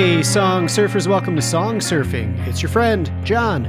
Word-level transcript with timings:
Hey, 0.00 0.22
song 0.22 0.66
surfers, 0.66 1.06
welcome 1.06 1.36
to 1.36 1.42
Song 1.42 1.78
Surfing. 1.78 2.34
It's 2.46 2.62
your 2.62 2.70
friend, 2.70 3.12
John. 3.22 3.66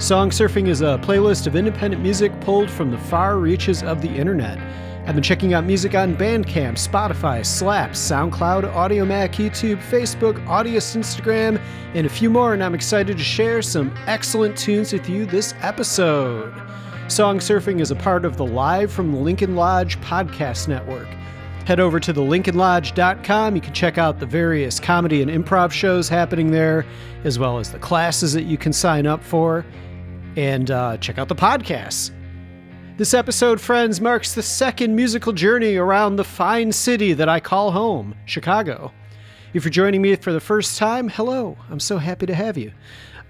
Song 0.00 0.30
Surfing 0.30 0.66
is 0.66 0.80
a 0.80 0.98
playlist 1.04 1.46
of 1.46 1.54
independent 1.54 2.02
music 2.02 2.32
pulled 2.40 2.68
from 2.68 2.90
the 2.90 2.98
far 2.98 3.38
reaches 3.38 3.84
of 3.84 4.02
the 4.02 4.08
internet. 4.08 4.58
I've 5.06 5.14
been 5.14 5.22
checking 5.22 5.54
out 5.54 5.62
music 5.62 5.94
on 5.94 6.16
Bandcamp, 6.16 6.84
Spotify, 6.84 7.46
Slap, 7.46 7.92
SoundCloud, 7.92 8.74
Audiomack, 8.74 9.34
YouTube, 9.34 9.78
Facebook, 9.78 10.44
Audius, 10.46 10.96
Instagram, 10.96 11.60
and 11.94 12.08
a 12.08 12.10
few 12.10 12.28
more, 12.28 12.54
and 12.54 12.64
I'm 12.64 12.74
excited 12.74 13.16
to 13.16 13.22
share 13.22 13.62
some 13.62 13.96
excellent 14.08 14.58
tunes 14.58 14.92
with 14.92 15.08
you 15.08 15.26
this 15.26 15.54
episode. 15.60 16.60
Song 17.06 17.38
Surfing 17.38 17.80
is 17.80 17.92
a 17.92 17.96
part 17.96 18.24
of 18.24 18.36
the 18.36 18.44
Live 18.44 18.90
from 18.90 19.12
the 19.12 19.18
Lincoln 19.20 19.54
Lodge 19.54 19.96
podcast 20.00 20.66
network. 20.66 21.06
Head 21.68 21.80
over 21.80 22.00
to 22.00 22.14
thelincolnlodge.com. 22.14 23.54
You 23.54 23.60
can 23.60 23.74
check 23.74 23.98
out 23.98 24.20
the 24.20 24.24
various 24.24 24.80
comedy 24.80 25.20
and 25.20 25.30
improv 25.30 25.70
shows 25.70 26.08
happening 26.08 26.50
there, 26.50 26.86
as 27.24 27.38
well 27.38 27.58
as 27.58 27.70
the 27.70 27.78
classes 27.78 28.32
that 28.32 28.44
you 28.44 28.56
can 28.56 28.72
sign 28.72 29.06
up 29.06 29.22
for, 29.22 29.66
and 30.34 30.70
uh, 30.70 30.96
check 30.96 31.18
out 31.18 31.28
the 31.28 31.34
podcasts. 31.34 32.10
This 32.96 33.12
episode, 33.12 33.60
friends, 33.60 34.00
marks 34.00 34.34
the 34.34 34.42
second 34.42 34.96
musical 34.96 35.34
journey 35.34 35.76
around 35.76 36.16
the 36.16 36.24
fine 36.24 36.72
city 36.72 37.12
that 37.12 37.28
I 37.28 37.38
call 37.38 37.70
home, 37.70 38.14
Chicago. 38.24 38.90
If 39.52 39.64
you're 39.64 39.70
joining 39.70 40.00
me 40.00 40.16
for 40.16 40.32
the 40.32 40.40
first 40.40 40.78
time, 40.78 41.10
hello. 41.10 41.58
I'm 41.68 41.80
so 41.80 41.98
happy 41.98 42.24
to 42.24 42.34
have 42.34 42.56
you. 42.56 42.72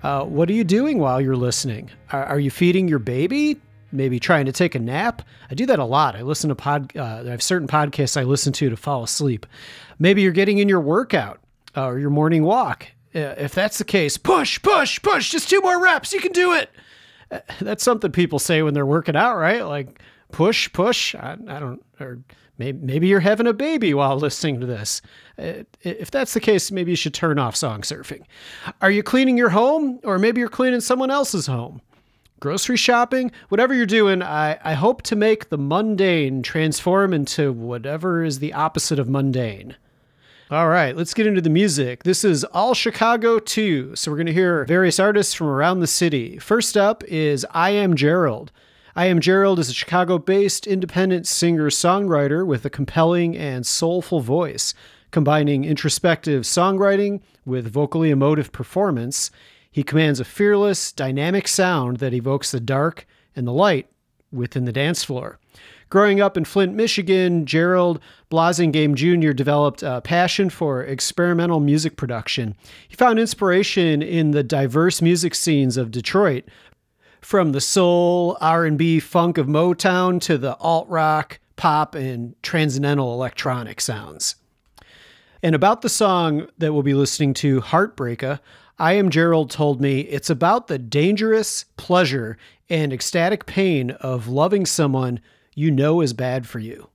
Uh, 0.05 0.23
what 0.23 0.49
are 0.49 0.53
you 0.55 0.63
doing 0.63 1.01
while 1.01 1.21
you're 1.21 1.35
listening? 1.35 1.91
Are, 2.13 2.25
are 2.27 2.39
you 2.39 2.53
feeding 2.53 2.87
your 2.87 3.01
baby? 3.01 3.61
Maybe 3.93 4.21
trying 4.21 4.47
to 4.47 4.53
take 4.53 4.75
a 4.75 4.79
nap. 4.79 5.23
I 5.51 5.55
do 5.55 5.67
that 5.67 5.79
a 5.79 5.85
lot. 5.85 6.17
I 6.17 6.23
listen 6.23 6.49
to 6.49 6.55
pod. 6.55 6.97
Uh, 6.97 7.23
I 7.27 7.31
have 7.31 7.43
certain 7.43 7.69
podcasts 7.69 8.17
I 8.17 8.25
listen 8.25 8.53
to 8.55 8.71
to 8.71 8.77
fall 8.77 9.03
asleep. 9.03 9.47
Maybe 9.99 10.23
you're 10.23 10.33
getting 10.33 10.59
in 10.59 10.69
your 10.69 10.81
workout 10.81 11.41
uh, 11.77 11.87
or 11.87 11.99
your 11.99 12.11
morning 12.11 12.45
walk. 12.45 12.87
Uh, 13.15 13.35
if 13.39 13.55
that's 13.55 13.79
the 13.79 13.85
case, 13.85 14.17
push, 14.17 14.61
push, 14.63 15.01
push. 15.03 15.31
Just 15.31 15.49
two 15.49 15.61
more 15.61 15.83
reps. 15.83 16.13
You 16.13 16.21
can 16.21 16.33
do 16.33 16.53
it. 16.53 16.71
Uh, 17.31 17.41
that's 17.61 17.83
something 17.83 18.13
people 18.13 18.39
say 18.39 18.63
when 18.63 18.75
they're 18.75 18.87
working 18.87 19.17
out, 19.17 19.37
right? 19.37 19.65
Like 19.65 20.01
push, 20.33 20.73
push. 20.73 21.15
I, 21.15 21.37
I 21.49 21.59
don't. 21.59 21.85
Or 22.01 22.19
maybe 22.59 22.79
maybe 22.85 23.09
you're 23.09 23.21
having 23.21 23.47
a 23.47 23.53
baby 23.53 23.95
while 23.95 24.17
listening 24.17 24.61
to 24.61 24.67
this. 24.67 25.01
Uh, 25.39 25.65
if 25.83 26.11
that's 26.11 26.35
the 26.35 26.41
case, 26.41 26.71
maybe 26.71 26.93
you 26.93 26.97
should 26.97 27.15
turn 27.15 27.39
off 27.39 27.57
song 27.57 27.81
surfing. 27.83 28.23
Are 28.83 28.91
you 28.91 29.03
cleaning 29.03 29.39
your 29.39 29.51
home, 29.51 30.01
or 30.05 30.19
maybe 30.19 30.41
you're 30.41 30.49
cleaning 30.49 30.81
someone 30.81 31.11
else's 31.11 31.47
home? 31.47 31.81
Grocery 32.41 32.77
shopping, 32.77 33.33
whatever 33.49 33.75
you're 33.75 33.87
doing, 33.87 34.23
I, 34.23 34.59
I 34.63 34.75
hope 34.75 35.03
to 35.03 35.17
make 35.17 35.49
the 35.49 35.59
mundane 35.59 36.43
transform 36.43 37.13
into 37.13 37.53
whatever 37.53 38.23
is 38.23 38.39
the 38.39 38.53
opposite 38.53 38.99
of 38.99 39.09
mundane. 39.09 39.77
All 40.51 40.69
right, 40.69 40.97
let's 40.97 41.13
get 41.13 41.27
into 41.27 41.43
the 41.43 41.51
music. 41.51 42.05
This 42.05 42.25
is 42.25 42.43
All 42.45 42.73
Chicago 42.73 43.39
2. 43.39 43.97
So 43.97 44.11
we're 44.11 44.17
going 44.17 44.27
to 44.29 44.33
hear 44.33 44.65
various 44.65 44.99
artists 44.99 45.35
from 45.35 45.49
around 45.49 45.81
the 45.81 45.87
city. 45.87 46.39
First 46.39 46.77
up 46.77 47.05
is 47.05 47.45
I 47.51 47.71
Am 47.71 47.95
Gerald. 47.95 48.51
I 48.97 49.07
Am 49.07 49.21
Gerald 49.21 49.59
is 49.59 49.69
a 49.69 49.75
Chicago 49.75 50.17
based 50.17 50.67
independent 50.67 51.27
singer 51.27 51.69
songwriter 51.69 52.47
with 52.47 52.65
a 52.65 52.71
compelling 52.71 53.37
and 53.37 53.67
soulful 53.67 54.21
voice, 54.21 54.73
combining 55.11 55.65
introspective 55.65 56.45
songwriting 56.45 57.21
with 57.45 57.71
vocally 57.71 58.11
emotive 58.11 58.51
performance. 58.51 59.31
He 59.71 59.83
commands 59.83 60.21
a 60.21 60.25
fearless, 60.25 60.93
dynamic 60.93 61.47
sound 61.49 61.99
that 61.99 62.15
evokes 62.15 62.51
the 62.51 62.61
dark 62.61 63.07
and 63.37 63.47
the 63.47 63.53
light 63.53 63.89
within 64.33 64.65
the 64.65 64.73
dance 64.73 65.05
floor. 65.05 65.39
Growing 65.91 66.21
up 66.21 66.37
in 66.37 66.45
Flint, 66.45 66.75
Michigan, 66.75 67.47
Gerald 67.47 67.99
Blasingame 68.31 68.95
Jr. 68.95 69.33
developed 69.33 69.83
a 69.83 70.03
passion 70.03 70.51
for 70.51 70.83
experimental 70.83 71.61
music 71.61 71.97
production. 71.97 72.55
He 72.89 72.97
found 72.97 73.19
inspiration 73.19 74.03
in 74.03 74.33
the 74.33 74.43
diverse 74.43 75.01
music 75.01 75.35
scenes 75.35 75.79
of 75.79 75.91
Detroit, 75.91 76.45
from 77.21 77.53
the 77.53 77.61
soul, 77.61 78.37
R&B, 78.41 79.01
funk 79.01 79.39
of 79.39 79.47
Motown 79.47 80.21
to 80.23 80.39
the 80.39 80.57
alt 80.59 80.89
rock, 80.89 81.41
pop, 81.57 81.95
and 81.95 82.35
transcendental 82.43 83.13
electronic 83.15 83.81
sounds. 83.81 84.37
And 85.43 85.55
about 85.55 85.83
the 85.83 85.89
song 85.89 86.49
that 86.59 86.73
we'll 86.73 86.83
be 86.83 86.95
listening 86.95 87.35
to, 87.35 87.61
Heartbreaker, 87.61 88.41
I 88.79 88.93
Am 88.93 89.11
Gerald 89.11 89.51
told 89.51 89.81
me 89.81 90.01
it's 90.01 90.31
about 90.31 90.69
the 90.69 90.79
dangerous 90.79 91.65
pleasure 91.77 92.39
and 92.71 92.93
ecstatic 92.93 93.47
pain 93.47 93.91
of 93.93 94.29
loving 94.29 94.67
someone 94.67 95.21
you 95.55 95.71
know 95.71 96.01
is 96.01 96.13
bad 96.13 96.47
for 96.47 96.61
you. 96.61 96.89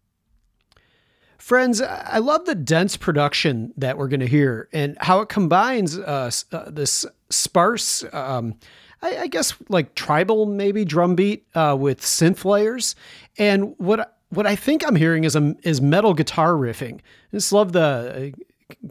Friends, 1.37 1.81
I 1.81 2.19
love 2.19 2.45
the 2.45 2.55
dense 2.55 2.95
production 2.95 3.73
that 3.75 3.97
we're 3.97 4.07
going 4.07 4.21
to 4.21 4.27
hear 4.27 4.69
and 4.71 4.97
how 5.01 5.19
it 5.19 5.27
combines 5.27 5.97
uh, 5.97 6.31
uh, 6.53 6.69
this 6.71 7.05
sparse, 7.29 8.05
um, 8.13 8.55
I, 9.01 9.17
I, 9.17 9.27
guess, 9.27 9.53
like 9.67 9.93
tribal 9.93 10.45
maybe 10.45 10.85
drum 10.85 11.15
beat 11.15 11.45
uh, 11.53 11.75
with 11.77 11.99
synth 11.99 12.45
layers. 12.45 12.95
And 13.37 13.75
what 13.77 14.19
what 14.29 14.47
I 14.47 14.55
think 14.55 14.87
I'm 14.87 14.95
hearing 14.95 15.25
is 15.25 15.35
a, 15.35 15.53
is 15.63 15.81
metal 15.81 16.13
guitar 16.13 16.53
riffing. 16.53 16.95
I 17.33 17.33
just 17.33 17.51
love 17.51 17.73
the 17.73 18.33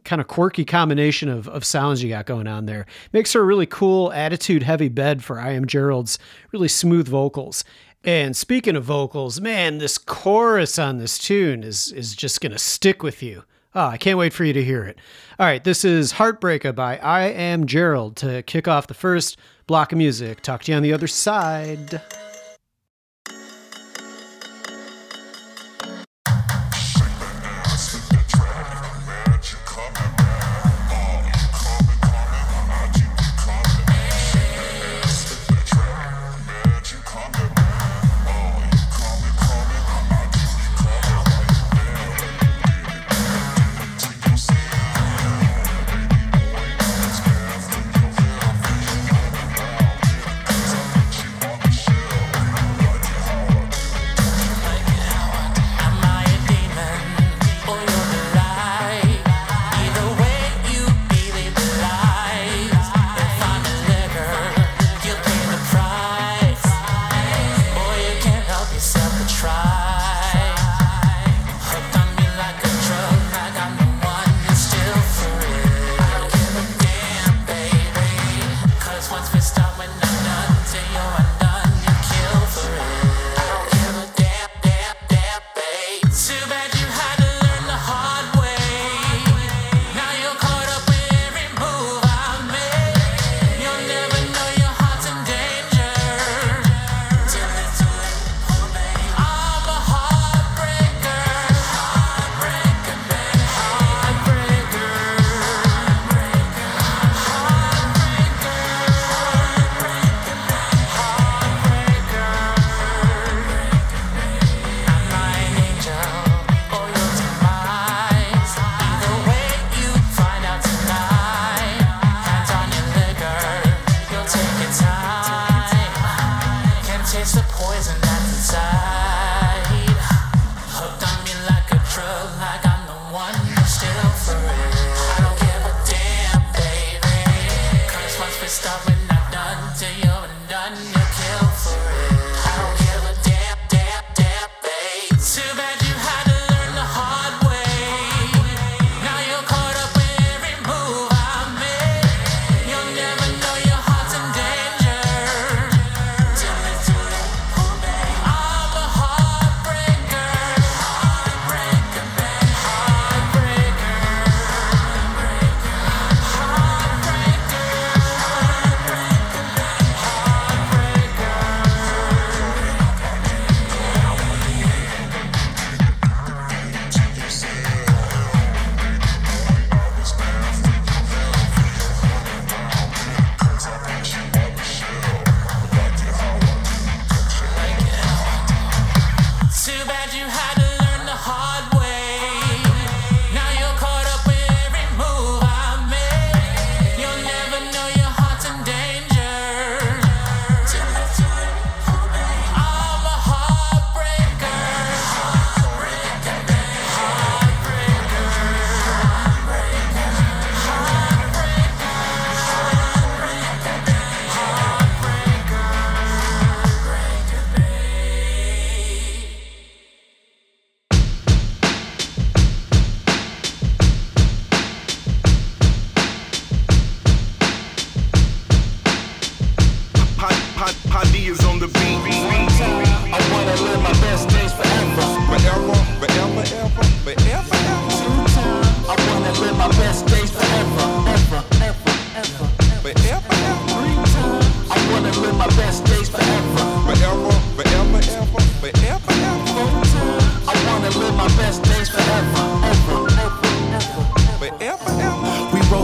kind 0.05 0.21
of 0.21 0.29
quirky 0.29 0.65
combination 0.65 1.29
of, 1.29 1.49
of 1.49 1.65
sounds 1.65 2.03
you 2.03 2.09
got 2.09 2.27
going 2.27 2.47
on 2.47 2.67
there. 2.67 2.87
Makes 3.13 3.33
for 3.33 3.41
a 3.41 3.45
really 3.45 3.67
cool 3.67 4.13
attitude 4.13 4.63
heavy 4.63 4.89
bed 4.89 5.25
for 5.25 5.39
I 5.39 5.53
Am 5.53 5.67
Gerald's 5.67 6.19
really 6.53 6.69
smooth 6.69 7.09
vocals. 7.09 7.65
And 8.05 8.37
speaking 8.37 8.75
of 8.75 8.85
vocals, 8.85 9.41
man, 9.41 9.79
this 9.79 9.97
chorus 9.97 10.79
on 10.79 10.99
this 10.99 11.19
tune 11.19 11.63
is 11.63 11.93
is 11.93 12.17
just 12.17 12.41
gonna 12.41 12.59
stick 12.59 13.03
with 13.03 13.23
you. 13.23 13.45
Oh, 13.75 13.87
I 13.87 13.97
can't 13.97 14.19
wait 14.19 14.33
for 14.33 14.45
you 14.45 14.53
to 14.53 14.65
hear 14.65 14.85
it. 14.85 14.99
All 15.39 15.47
right, 15.47 15.63
this 15.65 15.85
is 15.85 16.15
Heartbreaker 16.15 16.75
by 16.75 16.99
I 16.99 17.23
Am 17.29 17.67
Gerald 17.67 18.17
to 18.17 18.43
kick 18.43 18.69
off 18.69 18.87
the 18.87 18.95
first 18.95 19.39
block 19.67 19.93
of 19.93 19.99
music. 19.99 20.43
Talk 20.43 20.65
to 20.65 20.73
you 20.73 20.77
on 20.77 20.83
the 20.83 20.93
other 20.93 21.07
side. 21.07 22.03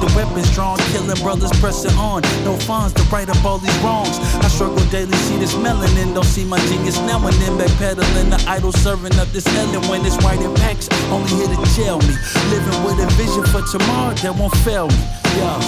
the 0.00 0.12
weapons 0.16 0.50
drawn, 0.54 0.78
killing 0.92 1.20
brothers 1.22 1.52
pressing 1.60 1.96
on. 1.98 2.22
No 2.44 2.56
funds 2.56 2.94
to 2.94 3.02
right 3.12 3.28
up 3.28 3.44
all 3.44 3.58
these 3.58 3.76
wrongs. 3.78 4.18
I 4.44 4.48
struggle 4.48 4.84
daily, 4.90 5.16
see 5.28 5.38
this 5.38 5.54
melanin, 5.54 6.14
don't 6.14 6.24
see 6.24 6.44
my 6.44 6.58
genius 6.66 6.98
now 7.00 7.24
and 7.26 7.34
then. 7.36 7.58
Backpedaling 7.58 8.30
the 8.30 8.42
idol, 8.48 8.72
serving 8.72 9.14
up 9.18 9.28
this 9.28 9.46
Ellen 9.58 9.82
when 9.88 10.04
it's 10.06 10.16
white 10.24 10.40
packs. 10.56 10.88
only 11.10 11.30
here 11.30 11.48
to 11.48 11.58
jail 11.76 11.98
me. 12.00 12.14
Living 12.50 12.78
with 12.84 12.98
a 13.00 13.08
vision 13.20 13.44
for 13.52 13.62
tomorrow 13.70 14.14
that 14.22 14.34
won't 14.36 14.54
fail 14.64 14.88
me. 14.88 15.02
Yeah. 15.36 15.58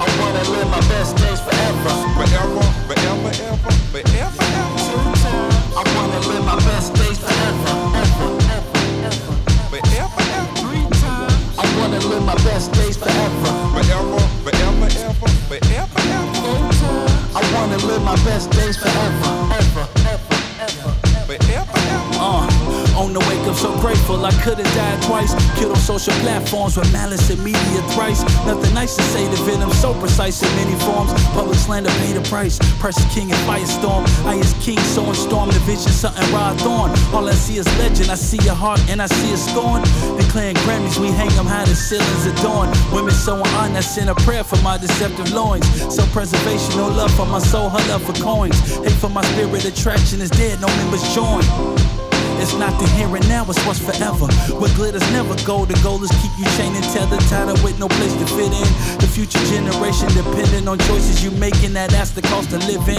I 0.00 0.06
wanna 0.20 0.44
live 0.50 0.68
my 0.70 0.80
best 0.88 1.16
days 1.16 1.40
forever. 1.40 1.92
Forever, 2.16 2.62
forever, 2.88 3.30
ever, 3.50 3.72
forever, 3.92 4.39
live 17.84 18.02
my 18.02 18.14
best 18.24 18.50
days 18.50 18.76
forever. 18.76 19.49
The 23.50 23.56
so 23.56 23.80
grateful. 23.80 24.24
I 24.24 24.30
could've 24.44 24.64
died 24.78 25.02
twice. 25.02 25.34
Killed 25.58 25.72
on 25.72 25.82
social 25.82 26.14
platforms 26.22 26.76
with 26.76 26.92
malice 26.92 27.30
and 27.30 27.42
media 27.42 27.82
thrice. 27.90 28.22
Nothing 28.46 28.72
nice 28.74 28.94
to 28.94 29.02
say. 29.02 29.26
The 29.26 29.42
venom 29.42 29.72
so 29.72 29.92
precise 29.94 30.40
in 30.40 30.48
many 30.54 30.78
forms. 30.78 31.12
Public 31.34 31.58
slander 31.58 31.90
paid 31.98 32.16
a 32.16 32.20
price. 32.30 32.60
Press 32.78 32.96
king 33.12 33.32
and 33.32 33.40
firestorm. 33.50 34.06
I 34.24 34.34
is 34.34 34.54
king, 34.60 34.78
so 34.94 35.02
in 35.02 35.16
storm 35.16 35.48
the 35.50 35.58
vision, 35.66 35.90
something 35.90 36.22
raw 36.32 36.54
thorn. 36.58 36.92
All 37.12 37.28
I 37.28 37.32
see 37.32 37.58
is 37.58 37.66
legend. 37.78 38.08
I 38.10 38.14
see 38.14 38.38
your 38.44 38.54
heart 38.54 38.78
and 38.88 39.02
I 39.02 39.06
see 39.06 39.32
a 39.32 39.36
scorn. 39.36 39.82
Declaring 40.16 40.54
Grammys, 40.62 41.00
we 41.00 41.08
hang 41.08 41.30
them 41.30 41.46
high, 41.46 41.64
the 41.64 41.74
ceilings 41.74 42.26
adorn. 42.26 42.70
Women 42.94 43.10
sewing 43.10 43.50
on, 43.58 43.74
I 43.74 43.80
send 43.80 44.10
a 44.10 44.14
prayer 44.14 44.44
for 44.44 44.62
my 44.62 44.78
deceptive 44.78 45.32
loins. 45.32 45.66
Self 45.92 46.08
preservation, 46.12 46.76
no 46.76 46.86
love 46.86 47.12
for 47.16 47.26
my 47.26 47.40
soul, 47.40 47.68
her 47.68 47.88
love 47.88 48.04
for 48.04 48.14
coins. 48.22 48.60
Hate 48.78 48.92
for 48.92 49.08
my 49.10 49.22
spirit, 49.32 49.64
attraction 49.64 50.20
is 50.20 50.30
dead, 50.30 50.60
no 50.60 50.68
members 50.68 51.02
join. 51.14 51.42
It's 52.40 52.56
not 52.56 52.72
the 52.80 52.88
here 52.96 53.14
and 53.14 53.28
now, 53.28 53.44
it's 53.44 53.60
what's 53.66 53.78
forever. 53.78 54.26
What 54.56 54.72
glitters 54.74 55.04
never 55.12 55.36
gold. 55.44 55.68
The 55.68 55.78
goal 55.84 56.02
is 56.02 56.10
keep 56.24 56.32
you 56.40 56.48
chained 56.56 56.74
and 56.74 56.84
tethered, 56.88 57.20
tied 57.28 57.48
up 57.52 57.62
with 57.62 57.78
no 57.78 57.86
place 57.86 58.14
to 58.16 58.26
fit 58.26 58.48
in. 58.48 58.68
The 58.96 59.06
future 59.06 59.44
generation 59.52 60.08
depending 60.16 60.66
on 60.66 60.78
choices 60.88 61.22
you 61.22 61.30
making, 61.32 61.74
that 61.74 61.90
that's 61.90 62.10
the 62.10 62.22
cost 62.22 62.48
to 62.50 62.58
live 62.64 62.88
in. 62.88 62.96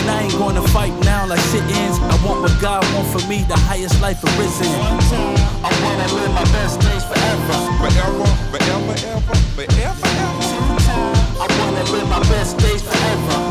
And 0.00 0.04
I 0.08 0.24
ain't 0.24 0.38
gonna 0.40 0.66
fight 0.68 0.96
now 1.04 1.26
like 1.28 1.40
shit 1.52 1.62
ends. 1.84 2.00
I 2.00 2.16
want 2.24 2.40
what 2.40 2.56
God 2.60 2.82
want 2.96 3.08
for 3.12 3.20
me, 3.28 3.44
the 3.44 3.56
highest 3.68 4.00
life 4.00 4.24
arisen. 4.24 4.72
I 5.60 5.70
wanna 5.84 6.08
live 6.16 6.32
my 6.32 6.44
best 6.56 6.80
days 6.80 7.04
forever. 7.04 7.56
Forever, 7.84 8.24
forever, 8.48 8.94
ever, 9.12 9.36
forever, 9.60 9.92
ever. 9.92 10.64
I 11.36 11.46
wanna 11.60 11.84
live 11.92 12.08
my 12.08 12.20
best 12.32 12.56
days 12.58 12.80
forever, 12.80 13.43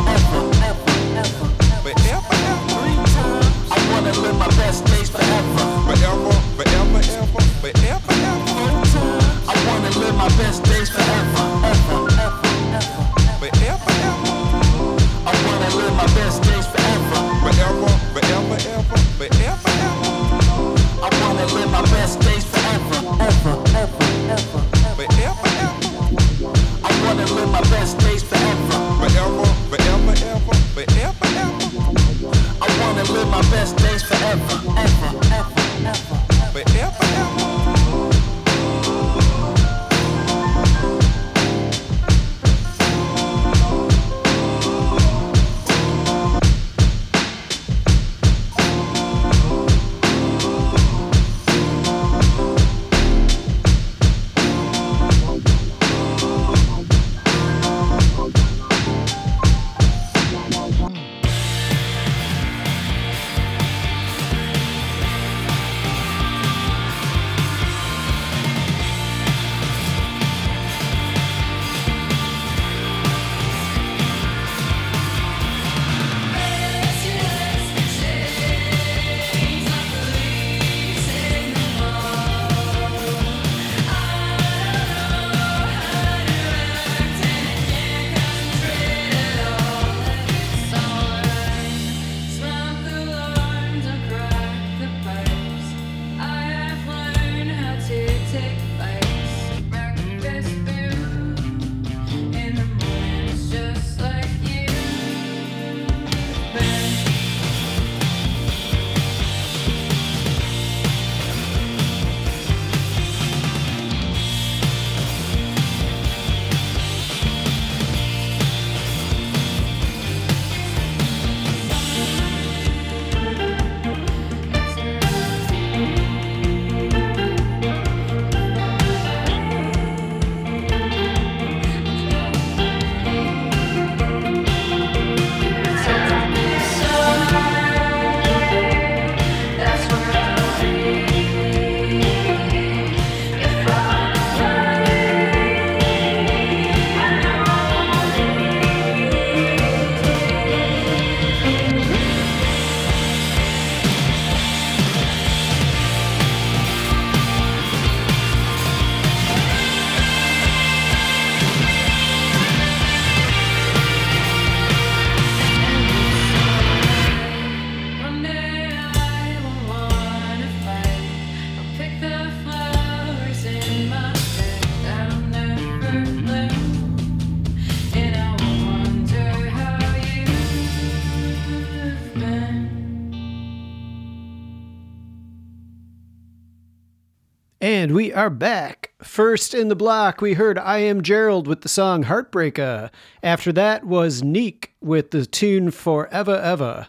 And 187.83 187.93
we 187.93 188.13
are 188.13 188.29
back. 188.29 188.93
First 189.03 189.53
in 189.53 189.67
the 189.67 189.75
block, 189.75 190.21
we 190.21 190.35
heard 190.35 190.57
I 190.57 190.77
Am 190.77 191.01
Gerald 191.01 191.47
with 191.47 191.63
the 191.63 191.67
song 191.67 192.05
Heartbreaker. 192.05 192.89
After 193.21 193.51
that 193.51 193.83
was 193.83 194.23
Neek 194.23 194.73
with 194.79 195.11
the 195.11 195.25
tune 195.25 195.69
Forever 195.69 196.37
Ever. 196.37 196.87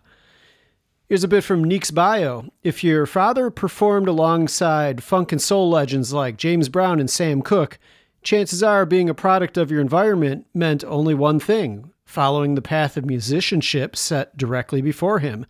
Here's 1.08 1.24
a 1.24 1.28
bit 1.28 1.42
from 1.42 1.64
Neek's 1.64 1.90
bio. 1.90 2.44
If 2.62 2.84
your 2.84 3.06
father 3.06 3.50
performed 3.50 4.06
alongside 4.06 5.02
funk 5.02 5.32
and 5.32 5.42
soul 5.42 5.68
legends 5.68 6.12
like 6.12 6.36
James 6.36 6.68
Brown 6.68 7.00
and 7.00 7.10
Sam 7.10 7.42
Cooke, 7.42 7.80
chances 8.22 8.62
are 8.62 8.86
being 8.86 9.10
a 9.10 9.14
product 9.14 9.56
of 9.56 9.72
your 9.72 9.80
environment 9.80 10.46
meant 10.54 10.84
only 10.84 11.12
one 11.12 11.40
thing 11.40 11.90
following 12.04 12.54
the 12.54 12.62
path 12.62 12.96
of 12.96 13.04
musicianship 13.04 13.96
set 13.96 14.36
directly 14.36 14.80
before 14.80 15.18
him. 15.18 15.44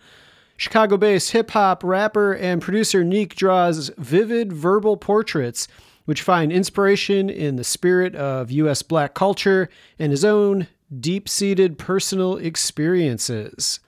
Chicago 0.57 0.97
based 0.97 1.33
hip 1.33 1.51
hop 1.51 1.83
rapper 1.83 2.33
and 2.33 2.63
producer 2.63 3.03
Neek 3.03 3.35
draws 3.35 3.91
vivid 3.99 4.53
verbal 4.53 4.97
portraits 4.97 5.69
which 6.05 6.23
find 6.23 6.53
inspiration 6.53 7.31
in 7.31 7.57
the 7.57 7.65
spirit 7.65 8.15
of 8.15 8.51
U.S. 8.51 8.83
black 8.83 9.15
culture 9.15 9.69
and 9.99 10.11
his 10.11 10.25
own 10.25 10.67
deep 11.01 11.29
seated 11.29 11.79
personal 11.79 12.37
experiences. 12.37 13.81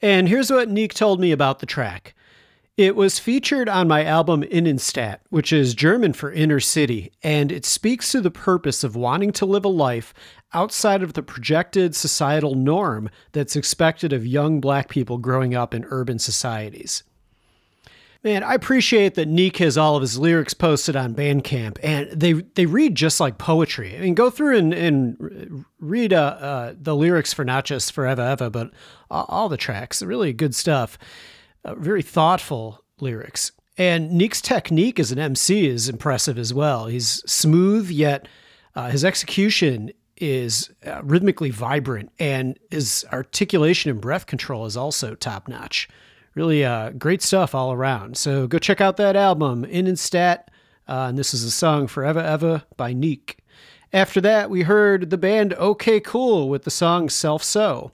And 0.00 0.28
here's 0.28 0.50
what 0.50 0.68
Neek 0.68 0.94
told 0.94 1.20
me 1.20 1.32
about 1.32 1.58
the 1.58 1.66
track. 1.66 2.14
It 2.76 2.96
was 2.96 3.18
featured 3.18 3.68
on 3.68 3.86
my 3.86 4.02
album 4.04 4.42
Innenstadt, 4.44 5.18
which 5.28 5.52
is 5.52 5.74
German 5.74 6.14
for 6.14 6.32
inner 6.32 6.58
city, 6.58 7.12
and 7.22 7.52
it 7.52 7.66
speaks 7.66 8.10
to 8.12 8.20
the 8.20 8.30
purpose 8.30 8.82
of 8.82 8.96
wanting 8.96 9.30
to 9.32 9.46
live 9.46 9.64
a 9.64 9.68
life 9.68 10.14
outside 10.54 11.02
of 11.02 11.14
the 11.14 11.22
projected 11.22 11.94
societal 11.94 12.54
norm 12.54 13.10
that's 13.32 13.56
expected 13.56 14.12
of 14.12 14.26
young 14.26 14.60
black 14.60 14.88
people 14.88 15.18
growing 15.18 15.54
up 15.54 15.74
in 15.74 15.84
urban 15.88 16.18
societies. 16.18 17.02
Man, 18.24 18.44
I 18.44 18.54
appreciate 18.54 19.14
that 19.14 19.26
Neek 19.26 19.56
has 19.56 19.76
all 19.76 19.96
of 19.96 20.02
his 20.02 20.16
lyrics 20.16 20.54
posted 20.54 20.94
on 20.94 21.12
Bandcamp, 21.12 21.78
and 21.82 22.08
they 22.12 22.34
they 22.34 22.66
read 22.66 22.94
just 22.94 23.18
like 23.18 23.36
poetry. 23.36 23.96
I 23.96 24.00
mean, 24.00 24.14
go 24.14 24.30
through 24.30 24.58
and, 24.58 24.72
and 24.72 25.64
read 25.80 26.12
uh, 26.12 26.16
uh, 26.16 26.74
the 26.80 26.94
lyrics 26.94 27.32
for 27.32 27.44
not 27.44 27.64
just 27.64 27.90
Forever 27.92 28.22
Ever, 28.22 28.48
but 28.48 28.70
all 29.10 29.48
the 29.48 29.56
tracks. 29.56 30.02
Really 30.02 30.32
good 30.32 30.54
stuff 30.54 30.98
uh, 31.64 31.74
very 31.74 32.02
thoughtful 32.02 32.84
lyrics. 33.00 33.52
And 33.78 34.12
Neek's 34.12 34.40
technique 34.40 35.00
as 35.00 35.12
an 35.12 35.18
MC 35.18 35.66
is 35.66 35.88
impressive 35.88 36.38
as 36.38 36.52
well. 36.52 36.86
He's 36.86 37.22
smooth, 37.30 37.90
yet 37.90 38.28
uh, 38.74 38.90
his 38.90 39.04
execution 39.04 39.92
is 40.22 40.70
uh, 40.86 41.02
rhythmically 41.02 41.50
vibrant, 41.50 42.12
and 42.18 42.56
his 42.70 43.04
articulation 43.12 43.90
and 43.90 44.00
breath 44.00 44.26
control 44.26 44.64
is 44.64 44.76
also 44.76 45.16
top 45.16 45.48
notch. 45.48 45.88
Really 46.34 46.64
uh, 46.64 46.90
great 46.90 47.20
stuff 47.20 47.54
all 47.54 47.72
around. 47.72 48.16
So 48.16 48.46
go 48.46 48.58
check 48.58 48.80
out 48.80 48.96
that 48.96 49.16
album, 49.16 49.64
Innenstadt. 49.64 50.44
Uh, 50.88 51.06
and 51.08 51.18
this 51.18 51.34
is 51.34 51.42
a 51.42 51.50
song 51.50 51.88
Forever 51.88 52.20
Ever 52.20 52.62
by 52.76 52.92
Neek. 52.92 53.38
After 53.92 54.20
that, 54.20 54.48
we 54.48 54.62
heard 54.62 55.10
the 55.10 55.18
band 55.18 55.54
OK 55.54 56.00
Cool 56.00 56.48
with 56.48 56.62
the 56.62 56.70
song 56.70 57.10
Self 57.10 57.42
So. 57.42 57.92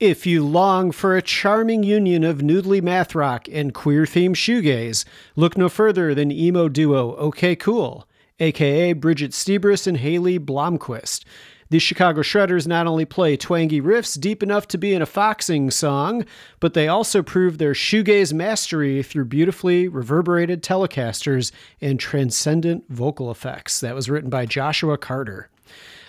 If 0.00 0.26
you 0.26 0.44
long 0.44 0.92
for 0.92 1.16
a 1.16 1.22
charming 1.22 1.82
union 1.82 2.24
of 2.24 2.38
noodly 2.38 2.82
math 2.82 3.14
rock 3.14 3.48
and 3.50 3.74
queer 3.74 4.04
themed 4.04 4.36
shoegaze, 4.36 5.04
look 5.36 5.58
no 5.58 5.68
further 5.68 6.14
than 6.14 6.32
emo 6.32 6.68
duo 6.68 7.14
OK 7.16 7.56
Cool, 7.56 8.06
aka 8.40 8.92
Bridget 8.92 9.32
Stiebrus 9.32 9.86
and 9.86 9.96
Haley 9.96 10.38
Blomquist. 10.38 11.24
The 11.70 11.78
Chicago 11.78 12.20
Shredders 12.20 12.66
not 12.66 12.86
only 12.86 13.04
play 13.04 13.36
twangy 13.36 13.80
riffs 13.80 14.20
deep 14.20 14.42
enough 14.42 14.68
to 14.68 14.78
be 14.78 14.92
in 14.92 15.02
a 15.02 15.06
foxing 15.06 15.70
song, 15.70 16.24
but 16.60 16.74
they 16.74 16.88
also 16.88 17.22
prove 17.22 17.58
their 17.58 17.72
shoegaze 17.72 18.32
mastery 18.32 19.02
through 19.02 19.24
beautifully 19.24 19.88
reverberated 19.88 20.62
Telecasters 20.62 21.52
and 21.80 21.98
transcendent 21.98 22.84
vocal 22.90 23.30
effects. 23.30 23.80
That 23.80 23.94
was 23.94 24.10
written 24.10 24.30
by 24.30 24.46
Joshua 24.46 24.98
Carter. 24.98 25.48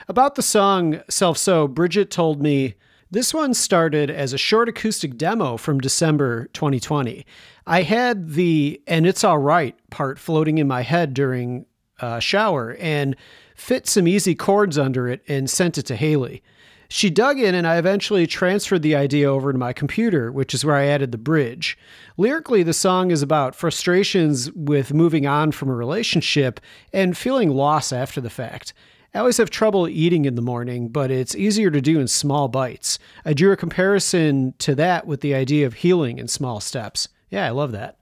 About 0.08 0.36
the 0.36 0.44
song 0.44 1.02
Self 1.10 1.38
So, 1.38 1.68
Bridget 1.68 2.12
told 2.12 2.42
me, 2.42 2.76
this 3.10 3.34
one 3.34 3.54
started 3.54 4.10
as 4.10 4.34
a 4.34 4.38
short 4.38 4.68
acoustic 4.68 5.18
demo 5.18 5.58
from 5.58 5.80
December 5.80 6.48
2020. 6.54 7.26
I 7.66 7.84
had 7.84 8.32
the 8.32 8.82
and 8.88 9.08
it's 9.08 9.24
all 9.24 9.38
right 9.38 9.76
part 9.90 10.20
floating 10.20 10.58
in 10.58 10.68
my 10.68 10.82
head 10.82 11.14
during 11.14 11.66
a 12.00 12.22
shower 12.22 12.76
and 12.80 13.16
fit 13.56 13.88
some 13.88 14.08
easy 14.08 14.36
chords 14.36 14.78
under 14.78 15.08
it 15.08 15.24
and 15.28 15.50
sent 15.50 15.78
it 15.78 15.84
to 15.84 15.96
Haley. 15.96 16.44
She 16.88 17.10
dug 17.10 17.40
in, 17.40 17.56
and 17.56 17.66
I 17.66 17.78
eventually 17.78 18.28
transferred 18.28 18.84
the 18.84 18.96
idea 18.96 19.32
over 19.32 19.52
to 19.52 19.58
my 19.58 19.74
computer, 19.74 20.32
which 20.32 20.54
is 20.54 20.64
where 20.64 20.76
I 20.76 20.86
added 20.86 21.12
the 21.12 21.18
bridge. 21.18 21.78
Lyrically, 22.16 22.62
the 22.62 22.74
song 22.74 23.10
is 23.10 23.22
about 23.22 23.56
frustrations 23.56 24.52
with 24.52 24.94
moving 24.94 25.26
on 25.26 25.52
from 25.52 25.70
a 25.70 25.76
relationship 25.76 26.60
and 26.94 27.18
feeling 27.18 27.50
loss 27.50 27.92
after 27.92 28.22
the 28.22 28.30
fact. 28.30 28.74
I 29.16 29.20
always 29.20 29.38
have 29.38 29.50
trouble 29.50 29.88
eating 29.88 30.26
in 30.26 30.36
the 30.36 30.42
morning, 30.42 30.90
but 30.90 31.10
it's 31.10 31.36
easier 31.36 31.72
to 31.72 31.82
do 31.82 32.00
in 32.00 32.08
small 32.08 32.50
bites. 32.50 33.00
I 33.24 33.34
drew 33.34 33.52
a 33.52 33.58
comparison 33.58 34.54
to 34.60 34.76
that 34.76 35.08
with 35.08 35.22
the 35.22 35.34
idea 35.34 35.66
of 35.66 35.76
healing 35.76 36.20
in 36.20 36.28
small 36.28 36.60
steps. 36.60 37.08
Yeah, 37.30 37.46
I 37.46 37.50
love 37.50 37.72
that. 37.72 37.98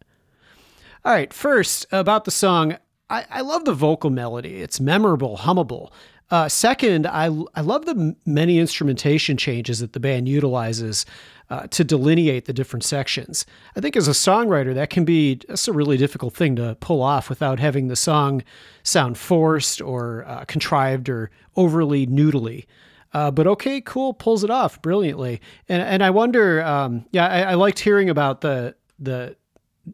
All 1.06 1.14
right, 1.14 1.32
first, 1.32 1.86
about 1.92 2.26
the 2.26 2.32
song, 2.32 2.78
I, 3.10 3.26
I 3.30 3.42
love 3.42 3.66
the 3.66 3.74
vocal 3.74 4.10
melody. 4.10 4.62
It's 4.62 4.80
memorable, 4.80 5.38
hummable. 5.38 5.92
Uh, 6.32 6.50
second, 6.50 7.06
I, 7.06 7.26
I 7.54 7.62
love 7.62 7.86
the 7.86 8.16
many 8.26 8.58
instrumentation 8.58 9.38
changes 9.38 9.80
that 9.80 9.94
the 9.94 10.00
band 10.00 10.28
utilizes 10.28 11.06
uh, 11.50 11.68
to 11.68 11.84
delineate 11.84 12.46
the 12.46 12.54
different 12.54 12.84
sections. 12.84 13.46
I 13.76 13.82
think 13.82 13.96
as 13.96 14.08
a 14.08 14.12
songwriter, 14.12 14.74
that 14.74 14.90
can 14.90 15.06
be 15.06 15.42
that's 15.48 15.68
a 15.68 15.74
really 15.74 15.98
difficult 15.98 16.34
thing 16.34 16.56
to 16.56 16.76
pull 16.80 17.04
off 17.04 17.30
without 17.30 17.60
having 17.60 17.88
the 17.88 17.96
song 17.96 18.42
sound 18.82 19.18
forced 19.18 19.82
or 19.82 20.26
uh, 20.26 20.46
contrived 20.46 21.10
or 21.10 21.30
overly 21.56 22.08
noodly. 22.08 22.66
Uh, 23.14 23.30
but 23.30 23.46
OK 23.46 23.82
Cool 23.82 24.14
pulls 24.16 24.44
it 24.44 24.50
off 24.50 24.82
brilliantly, 24.82 25.40
and 25.70 25.84
and 25.84 26.04
I 26.04 26.10
wonder, 26.10 26.64
um, 26.64 27.06
yeah, 27.12 27.28
I, 27.28 27.42
I 27.42 27.54
liked 27.54 27.80
hearing 27.80 28.10
about 28.10 28.42
the 28.42 28.76
the 28.98 29.36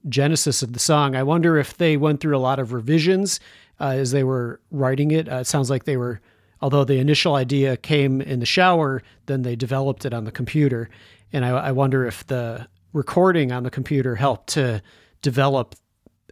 genesis 0.08 0.62
of 0.62 0.74
the 0.74 0.80
song. 0.80 1.16
I 1.16 1.24
wonder 1.24 1.58
if 1.58 1.78
they 1.78 1.98
went 1.98 2.20
through 2.20 2.38
a 2.38 2.40
lot 2.40 2.60
of 2.60 2.74
revisions 2.74 3.40
uh, 3.80 3.90
as 3.96 4.12
they 4.12 4.24
were 4.24 4.60
writing 4.72 5.12
it. 5.12 5.28
Uh, 5.32 5.38
it 5.38 5.48
sounds 5.48 5.70
like 5.70 5.86
they 5.86 5.98
were, 5.98 6.22
although 6.62 6.84
the 6.84 7.00
initial 7.00 7.36
idea 7.36 7.78
came 7.78 8.22
in 8.22 8.40
the 8.40 8.46
shower, 8.46 9.02
then 9.26 9.42
they 9.42 9.56
developed 9.56 10.06
it 10.06 10.14
on 10.14 10.26
the 10.26 10.32
computer. 10.32 10.90
And 11.34 11.46
I, 11.46 11.50
I 11.50 11.72
wonder 11.72 12.06
if 12.06 12.26
the 12.28 12.68
recording 12.94 13.52
on 13.52 13.64
the 13.64 13.70
computer 13.70 14.16
helped 14.16 14.48
to 14.54 14.82
develop 15.22 15.76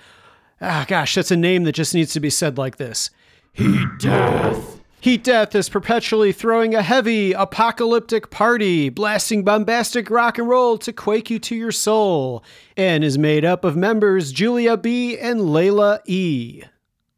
Ah, 0.61 0.85
gosh, 0.87 1.15
that's 1.15 1.31
a 1.31 1.37
name 1.37 1.63
that 1.63 1.75
just 1.75 1.93
needs 1.93 2.13
to 2.13 2.19
be 2.19 2.29
said 2.29 2.57
like 2.57 2.77
this 2.77 3.09
Heat 3.53 3.87
Death. 3.99 4.79
Heat 5.01 5.23
Death 5.23 5.55
is 5.55 5.69
perpetually 5.69 6.33
throwing 6.33 6.75
a 6.75 6.81
heavy, 6.81 7.31
apocalyptic 7.31 8.29
party, 8.29 8.89
blasting 8.89 9.45
bombastic 9.45 10.09
rock 10.09 10.37
and 10.37 10.49
roll 10.49 10.77
to 10.79 10.91
quake 10.91 11.29
you 11.29 11.39
to 11.39 11.55
your 11.55 11.71
soul, 11.71 12.43
and 12.75 13.01
is 13.01 13.17
made 13.17 13.45
up 13.45 13.63
of 13.63 13.77
members 13.77 14.33
Julia 14.33 14.75
B. 14.75 15.17
and 15.17 15.39
Layla 15.39 15.99
E. 16.05 16.63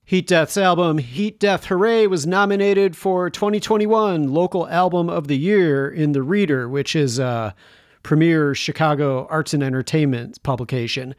Heat 0.06 0.28
Death's 0.28 0.58
album 0.58 1.00
Heat 1.00 1.40
Death 1.40 1.66
Hooray 1.66 2.06
was 2.06 2.28
nominated 2.28 2.96
for 2.96 3.32
2021 3.32 4.32
Local 4.32 4.68
Album 4.68 5.10
of 5.10 5.28
the 5.28 5.38
Year 5.38 5.90
in 5.90 6.12
The 6.12 6.22
Reader, 6.22 6.70
which 6.70 6.96
is 6.96 7.18
a 7.18 7.56
premier 8.04 8.54
Chicago 8.54 9.26
arts 9.30 9.56
and 9.56 9.64
entertainment 9.64 10.44
publication. 10.44 11.16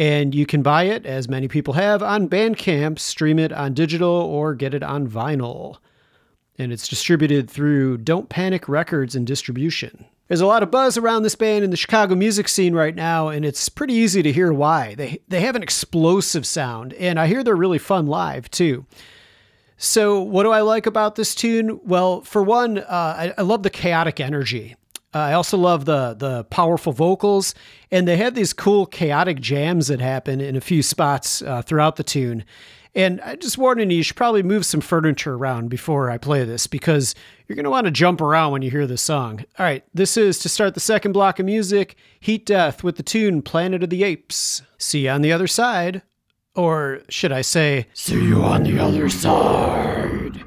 And 0.00 0.34
you 0.34 0.46
can 0.46 0.62
buy 0.62 0.84
it, 0.84 1.04
as 1.04 1.28
many 1.28 1.46
people 1.46 1.74
have, 1.74 2.02
on 2.02 2.28
Bandcamp, 2.28 2.98
stream 2.98 3.38
it 3.38 3.52
on 3.52 3.74
digital, 3.74 4.08
or 4.08 4.54
get 4.54 4.72
it 4.72 4.82
on 4.82 5.06
vinyl 5.06 5.76
and 6.60 6.72
it's 6.72 6.86
distributed 6.86 7.50
through 7.50 7.96
Don't 7.96 8.28
Panic 8.28 8.68
Records 8.68 9.16
and 9.16 9.26
Distribution. 9.26 10.04
There's 10.28 10.42
a 10.42 10.46
lot 10.46 10.62
of 10.62 10.70
buzz 10.70 10.98
around 10.98 11.22
this 11.22 11.34
band 11.34 11.64
in 11.64 11.70
the 11.70 11.76
Chicago 11.76 12.14
music 12.14 12.48
scene 12.48 12.74
right 12.74 12.94
now, 12.94 13.28
and 13.28 13.46
it's 13.46 13.70
pretty 13.70 13.94
easy 13.94 14.22
to 14.22 14.30
hear 14.30 14.52
why. 14.52 14.94
They 14.94 15.20
they 15.26 15.40
have 15.40 15.56
an 15.56 15.62
explosive 15.62 16.46
sound, 16.46 16.92
and 16.94 17.18
I 17.18 17.26
hear 17.26 17.42
they're 17.42 17.56
really 17.56 17.78
fun 17.78 18.06
live 18.06 18.50
too. 18.50 18.84
So, 19.78 20.20
what 20.20 20.42
do 20.42 20.50
I 20.50 20.60
like 20.60 20.84
about 20.84 21.14
this 21.14 21.34
tune? 21.34 21.80
Well, 21.82 22.20
for 22.20 22.42
one, 22.42 22.78
uh, 22.78 22.84
I, 22.88 23.34
I 23.38 23.42
love 23.42 23.62
the 23.62 23.70
chaotic 23.70 24.20
energy. 24.20 24.76
Uh, 25.12 25.18
I 25.18 25.32
also 25.32 25.56
love 25.56 25.84
the 25.84 26.14
the 26.14 26.44
powerful 26.44 26.92
vocals, 26.92 27.54
and 27.90 28.06
they 28.06 28.16
have 28.16 28.34
these 28.34 28.52
cool 28.52 28.86
chaotic 28.86 29.40
jams 29.40 29.88
that 29.88 30.00
happen 30.00 30.40
in 30.40 30.56
a 30.56 30.60
few 30.60 30.82
spots 30.82 31.42
uh, 31.42 31.62
throughout 31.62 31.96
the 31.96 32.04
tune. 32.04 32.44
And 32.94 33.20
I 33.20 33.36
just 33.36 33.56
warning 33.56 33.90
you, 33.90 33.98
you 33.98 34.02
should 34.02 34.16
probably 34.16 34.42
move 34.42 34.66
some 34.66 34.80
furniture 34.80 35.34
around 35.34 35.68
before 35.68 36.10
I 36.10 36.18
play 36.18 36.44
this 36.44 36.66
because 36.66 37.14
you're 37.46 37.54
going 37.54 37.64
to 37.64 37.70
want 37.70 37.84
to 37.84 37.92
jump 37.92 38.20
around 38.20 38.50
when 38.50 38.62
you 38.62 38.70
hear 38.70 38.86
this 38.86 39.02
song. 39.02 39.44
All 39.58 39.64
right, 39.64 39.84
this 39.94 40.16
is 40.16 40.40
to 40.40 40.48
start 40.48 40.74
the 40.74 40.80
second 40.80 41.12
block 41.12 41.38
of 41.38 41.46
music 41.46 41.94
Heat 42.18 42.44
Death 42.44 42.82
with 42.82 42.96
the 42.96 43.04
tune 43.04 43.42
Planet 43.42 43.84
of 43.84 43.90
the 43.90 44.02
Apes. 44.02 44.62
See 44.76 45.04
you 45.04 45.10
on 45.10 45.22
the 45.22 45.32
other 45.32 45.46
side. 45.46 46.02
Or 46.56 47.02
should 47.08 47.30
I 47.30 47.42
say, 47.42 47.86
see 47.94 48.20
you 48.20 48.42
on 48.42 48.64
the 48.64 48.80
other 48.80 49.08
side. 49.08 50.42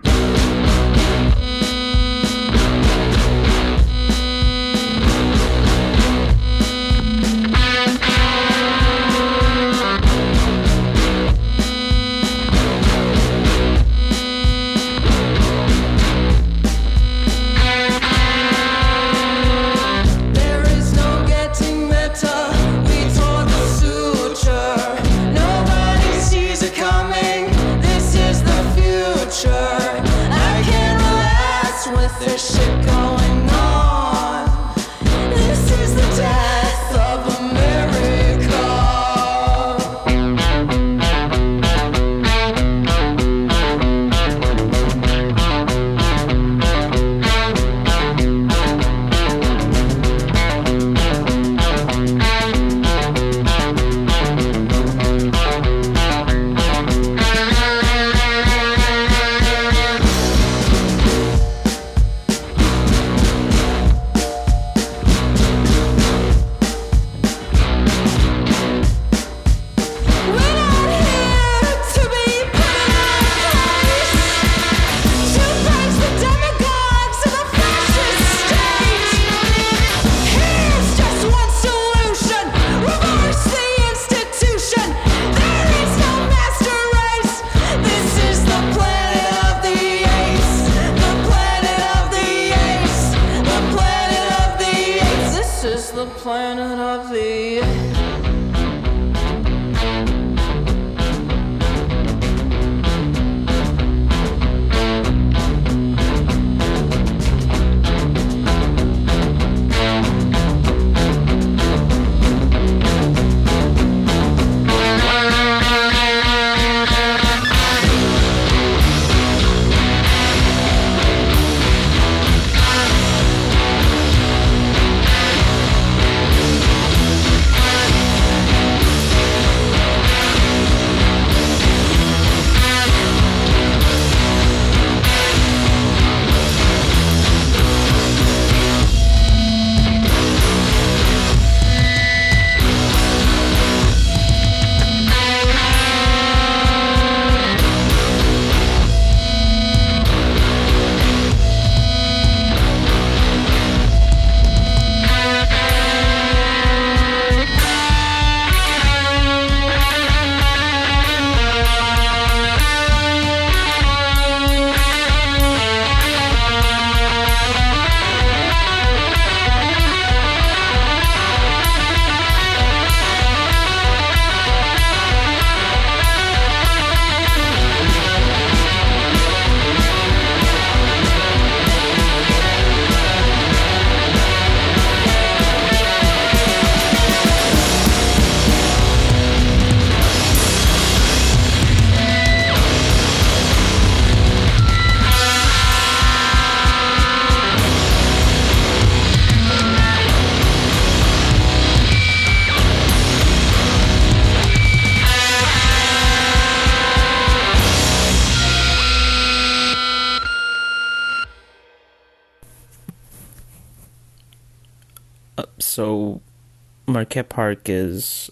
Marquette 217.03 217.27
Park 217.27 217.67
is 217.67 218.31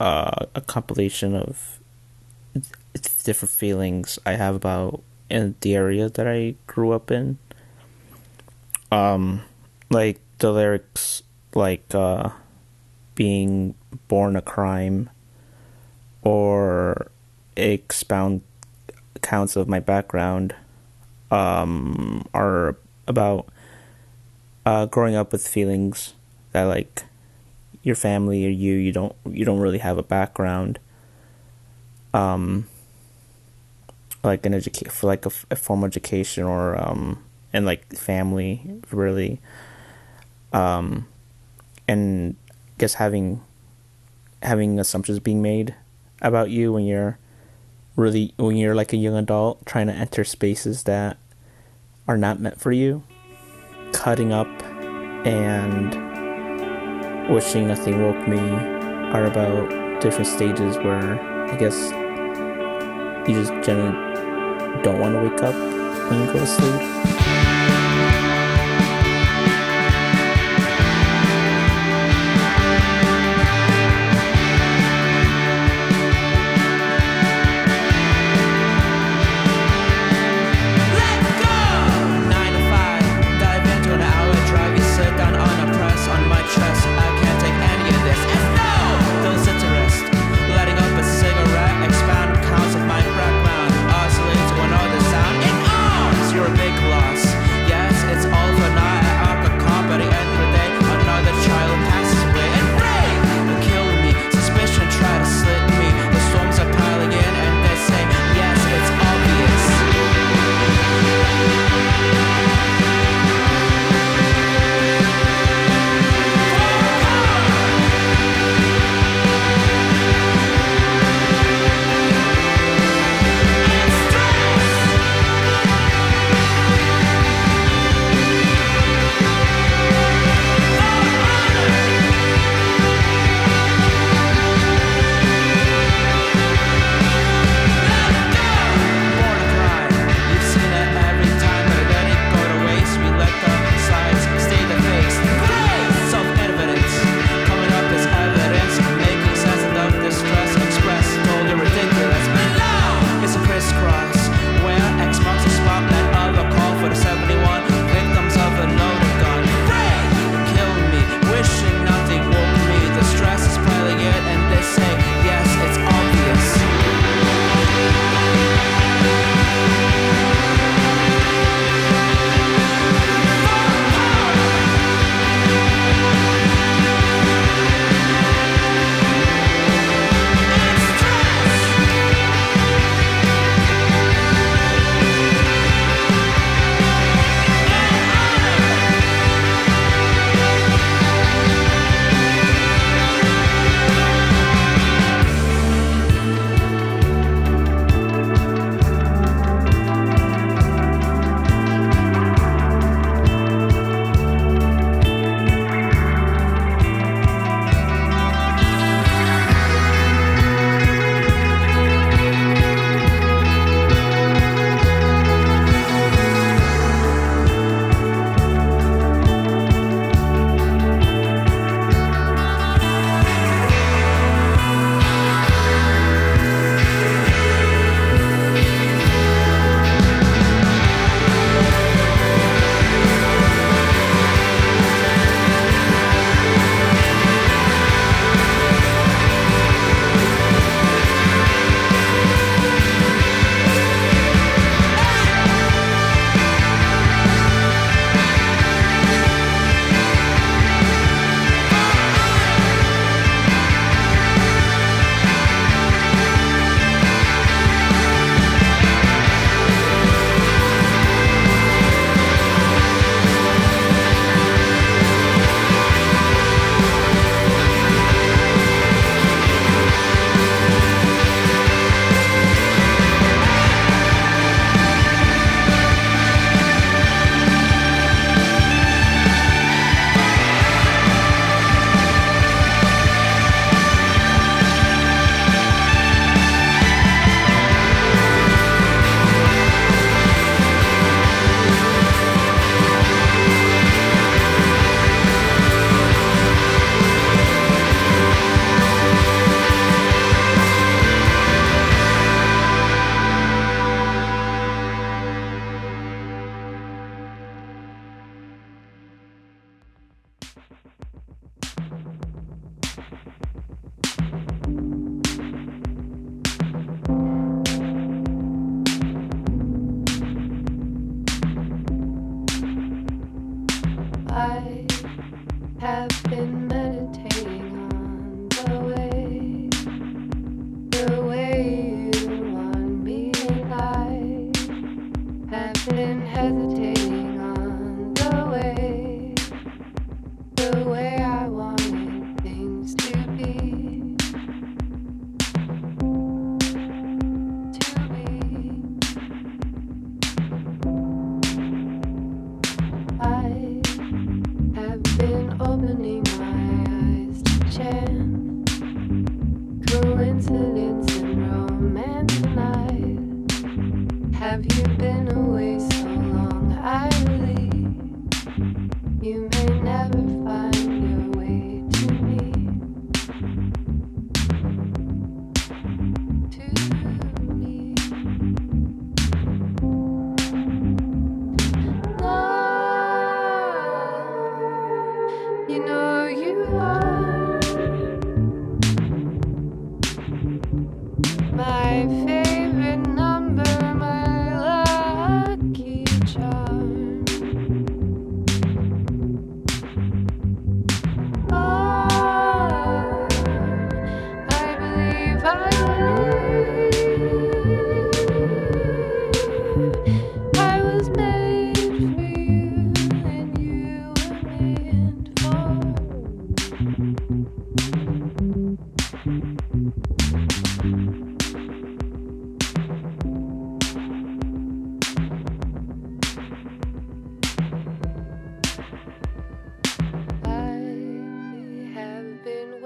uh, 0.00 0.46
a 0.52 0.60
compilation 0.60 1.36
of 1.36 1.78
different 3.22 3.52
feelings 3.52 4.18
I 4.26 4.32
have 4.32 4.56
about 4.56 5.04
in 5.30 5.54
the 5.60 5.76
area 5.76 6.08
that 6.08 6.26
I 6.26 6.56
grew 6.66 6.90
up 6.90 7.12
in. 7.12 7.38
Um, 8.90 9.42
like 9.88 10.18
the 10.38 10.50
lyrics, 10.50 11.22
like 11.54 11.94
uh, 11.94 12.30
being 13.14 13.76
born 14.08 14.34
a 14.34 14.42
crime, 14.42 15.10
or 16.22 17.12
expound 17.56 18.40
accounts 19.14 19.54
of 19.54 19.68
my 19.68 19.78
background, 19.78 20.56
um, 21.30 22.26
are 22.34 22.74
about 23.06 23.46
uh, 24.66 24.86
growing 24.86 25.14
up 25.14 25.30
with 25.30 25.46
feelings 25.46 26.14
that 26.50 26.64
like 26.64 27.04
your 27.88 27.96
family 27.96 28.46
or 28.46 28.50
you 28.50 28.74
you 28.74 28.92
don't 28.92 29.16
you 29.24 29.44
don't 29.44 29.58
really 29.58 29.78
have 29.78 29.98
a 29.98 30.02
background 30.02 30.78
um 32.14 32.68
like 34.22 34.44
an 34.44 34.52
education 34.54 34.90
for 34.90 35.06
like 35.06 35.24
a, 35.24 35.30
a 35.50 35.56
formal 35.56 35.86
education 35.86 36.44
or 36.44 36.80
um 36.80 37.24
and 37.52 37.64
like 37.64 37.90
family 37.96 38.80
really 38.92 39.40
um 40.52 41.08
and 41.88 42.36
I 42.46 42.54
guess 42.78 42.94
having 42.94 43.40
having 44.42 44.78
assumptions 44.78 45.18
being 45.18 45.40
made 45.40 45.74
about 46.20 46.50
you 46.50 46.72
when 46.72 46.84
you're 46.84 47.18
really 47.96 48.34
when 48.36 48.56
you're 48.56 48.74
like 48.74 48.92
a 48.92 48.96
young 48.96 49.16
adult 49.16 49.64
trying 49.64 49.86
to 49.86 49.94
enter 49.94 50.24
spaces 50.24 50.82
that 50.84 51.16
are 52.06 52.18
not 52.18 52.38
meant 52.38 52.60
for 52.60 52.70
you 52.70 53.02
cutting 53.92 54.32
up 54.32 54.48
and 55.24 56.17
Wishing 57.28 57.68
Nothing 57.68 58.02
Woke 58.02 58.26
Me 58.26 58.38
are 58.38 59.26
about 59.26 60.00
different 60.00 60.26
stages 60.26 60.78
where 60.78 61.20
I 61.50 61.56
guess 61.56 61.90
you 63.28 63.34
just 63.34 63.52
generally 63.62 63.92
don't 64.82 64.98
want 64.98 65.14
to 65.14 65.28
wake 65.28 65.42
up 65.42 65.54
when 66.10 66.20
you 66.20 66.26
go 66.32 66.38
to 66.38 66.46
sleep. 66.46 67.27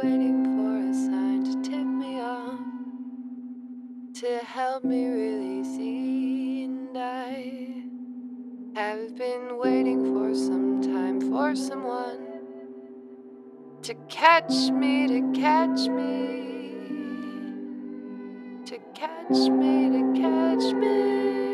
Waiting 0.02 0.44
for 0.56 0.78
a 0.90 0.94
sign 0.94 1.44
to 1.44 1.70
tip 1.70 1.86
me 1.86 2.20
off, 2.20 2.58
to 4.14 4.38
help 4.44 4.84
me 4.84 5.06
really 5.06 5.62
see, 5.62 6.64
and 6.64 6.98
I 6.98 7.84
have 8.74 9.16
been 9.16 9.58
waiting 9.58 10.04
for 10.12 10.34
some 10.34 10.80
time 10.82 11.20
for 11.20 11.54
someone 11.54 12.18
to 13.82 13.94
catch 14.08 14.70
me, 14.70 15.06
to 15.06 15.40
catch 15.40 15.88
me, 15.88 16.72
to 18.66 18.78
catch 18.94 19.48
me, 19.50 19.90
to 19.90 20.20
catch 20.20 20.74
me. 20.74 21.51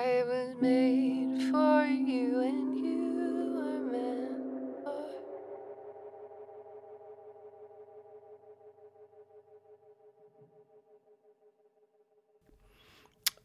I 0.00 0.22
was 0.26 0.54
made 0.62 1.50
for 1.50 1.84
you, 1.84 2.40
and 2.40 2.78
you 2.78 3.52
were 3.54 3.80
meant 3.92 4.82
for 4.82 4.94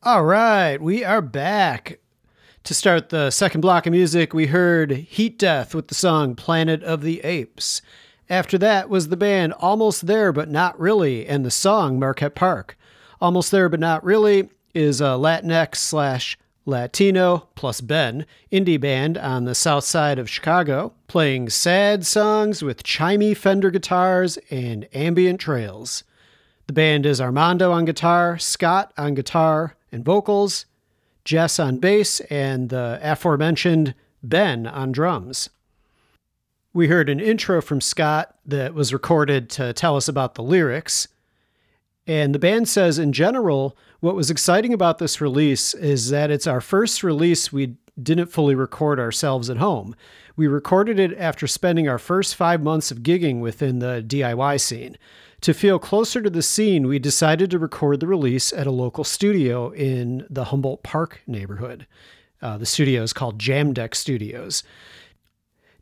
All 0.02 0.24
right, 0.24 0.82
we 0.82 1.04
are 1.04 1.22
back. 1.22 2.00
To 2.64 2.74
start 2.74 3.10
the 3.10 3.32
second 3.32 3.60
block 3.60 3.86
of 3.86 3.92
music, 3.92 4.34
we 4.34 4.46
heard 4.46 4.92
Heat 4.92 5.38
Death 5.38 5.76
with 5.76 5.90
the 5.90 5.96
song 5.96 6.36
Planet 6.36 6.82
of 6.84 7.02
the 7.02 7.20
Apes. 7.26 7.82
After 8.30 8.58
that 8.60 8.88
was 8.88 9.10
the 9.10 9.18
band 9.18 9.52
Almost 9.60 10.08
There 10.08 10.32
But 10.32 10.50
Not 10.50 10.80
Really 10.80 11.28
and 11.28 11.44
the 11.44 11.52
song 11.52 12.00
Marquette 12.00 12.34
Park. 12.36 12.78
Almost 13.20 13.52
There 13.52 13.68
But 13.68 13.82
Not 13.82 14.06
Really 14.06 14.48
is 14.74 15.02
a 15.02 15.18
Latinx 15.18 15.76
slash 15.76 16.38
Latino 16.66 17.48
plus 17.56 17.80
Ben 17.80 18.26
indie 18.52 18.80
band 18.80 19.18
on 19.18 19.46
the 19.46 19.54
south 19.54 19.84
side 19.84 20.18
of 20.18 20.30
Chicago, 20.30 20.94
playing 21.08 21.50
sad 21.50 22.06
songs 22.06 22.64
with 22.64 22.84
chimey 22.84 23.38
Fender 23.38 23.70
guitars 23.70 24.38
and 24.50 24.88
ambient 24.94 25.40
trails. 25.40 26.04
The 26.68 26.74
band 26.74 27.06
is 27.06 27.22
Armando 27.22 27.72
on 27.72 27.86
guitar, 27.86 28.40
Scott 28.40 28.92
on 28.98 29.14
guitar 29.14 29.76
and 29.92 30.04
vocals, 30.04 30.66
Jess 31.24 31.60
on 31.60 31.78
bass, 31.78 32.20
and 32.22 32.70
the 32.70 33.00
aforementioned 33.04 33.94
Ben 34.24 34.66
on 34.66 34.92
drums. 34.92 35.50
We 36.74 36.88
heard 36.88 37.10
an 37.10 37.20
intro 37.20 37.62
from 37.62 37.80
Scott 37.80 38.36
that 38.46 38.74
was 38.74 38.92
recorded 38.92 39.50
to 39.52 39.72
tell 39.74 39.96
us 39.96 40.08
about 40.08 40.36
the 40.36 40.44
lyrics. 40.44 41.08
And 42.08 42.36
the 42.36 42.40
band 42.40 42.70
says, 42.70 43.00
in 43.00 43.14
general, 43.14 43.76
what 44.00 44.16
was 44.16 44.30
exciting 44.30 44.74
about 44.74 45.00
this 45.00 45.20
release 45.20 45.74
is 45.74 46.10
that 46.10 46.30
it's 46.30 46.46
our 46.46 46.62
first 46.62 47.04
release 47.04 47.52
we 47.52 47.76
didn't 48.02 48.28
fully 48.28 48.56
record 48.56 49.00
ourselves 49.00 49.50
at 49.50 49.58
home. 49.58 49.96
We 50.36 50.48
recorded 50.48 51.00
it 51.00 51.18
after 51.18 51.48
spending 51.48 51.88
our 51.88 51.98
first 51.98 52.36
five 52.36 52.62
months 52.62 52.92
of 52.92 53.00
gigging 53.00 53.40
within 53.40 53.80
the 53.80 54.04
DIY 54.06 54.60
scene. 54.60 54.98
To 55.42 55.54
feel 55.54 55.80
closer 55.80 56.22
to 56.22 56.30
the 56.30 56.42
scene, 56.42 56.88
we 56.88 57.00
decided 57.00 57.52
to 57.52 57.60
record 57.60 58.00
the 58.00 58.08
release 58.08 58.52
at 58.52 58.68
a 58.68 58.72
local 58.72 59.04
studio 59.04 59.70
in 59.72 60.26
the 60.30 60.46
Humboldt 60.46 60.84
Park 60.84 61.22
neighborhood. 61.26 61.88
Uh, 62.42 62.58
the 62.58 62.66
studio 62.66 63.02
is 63.02 63.14
called 63.14 63.40
Jam 63.40 63.74
Deck 63.74 63.96
Studios. 63.96 64.64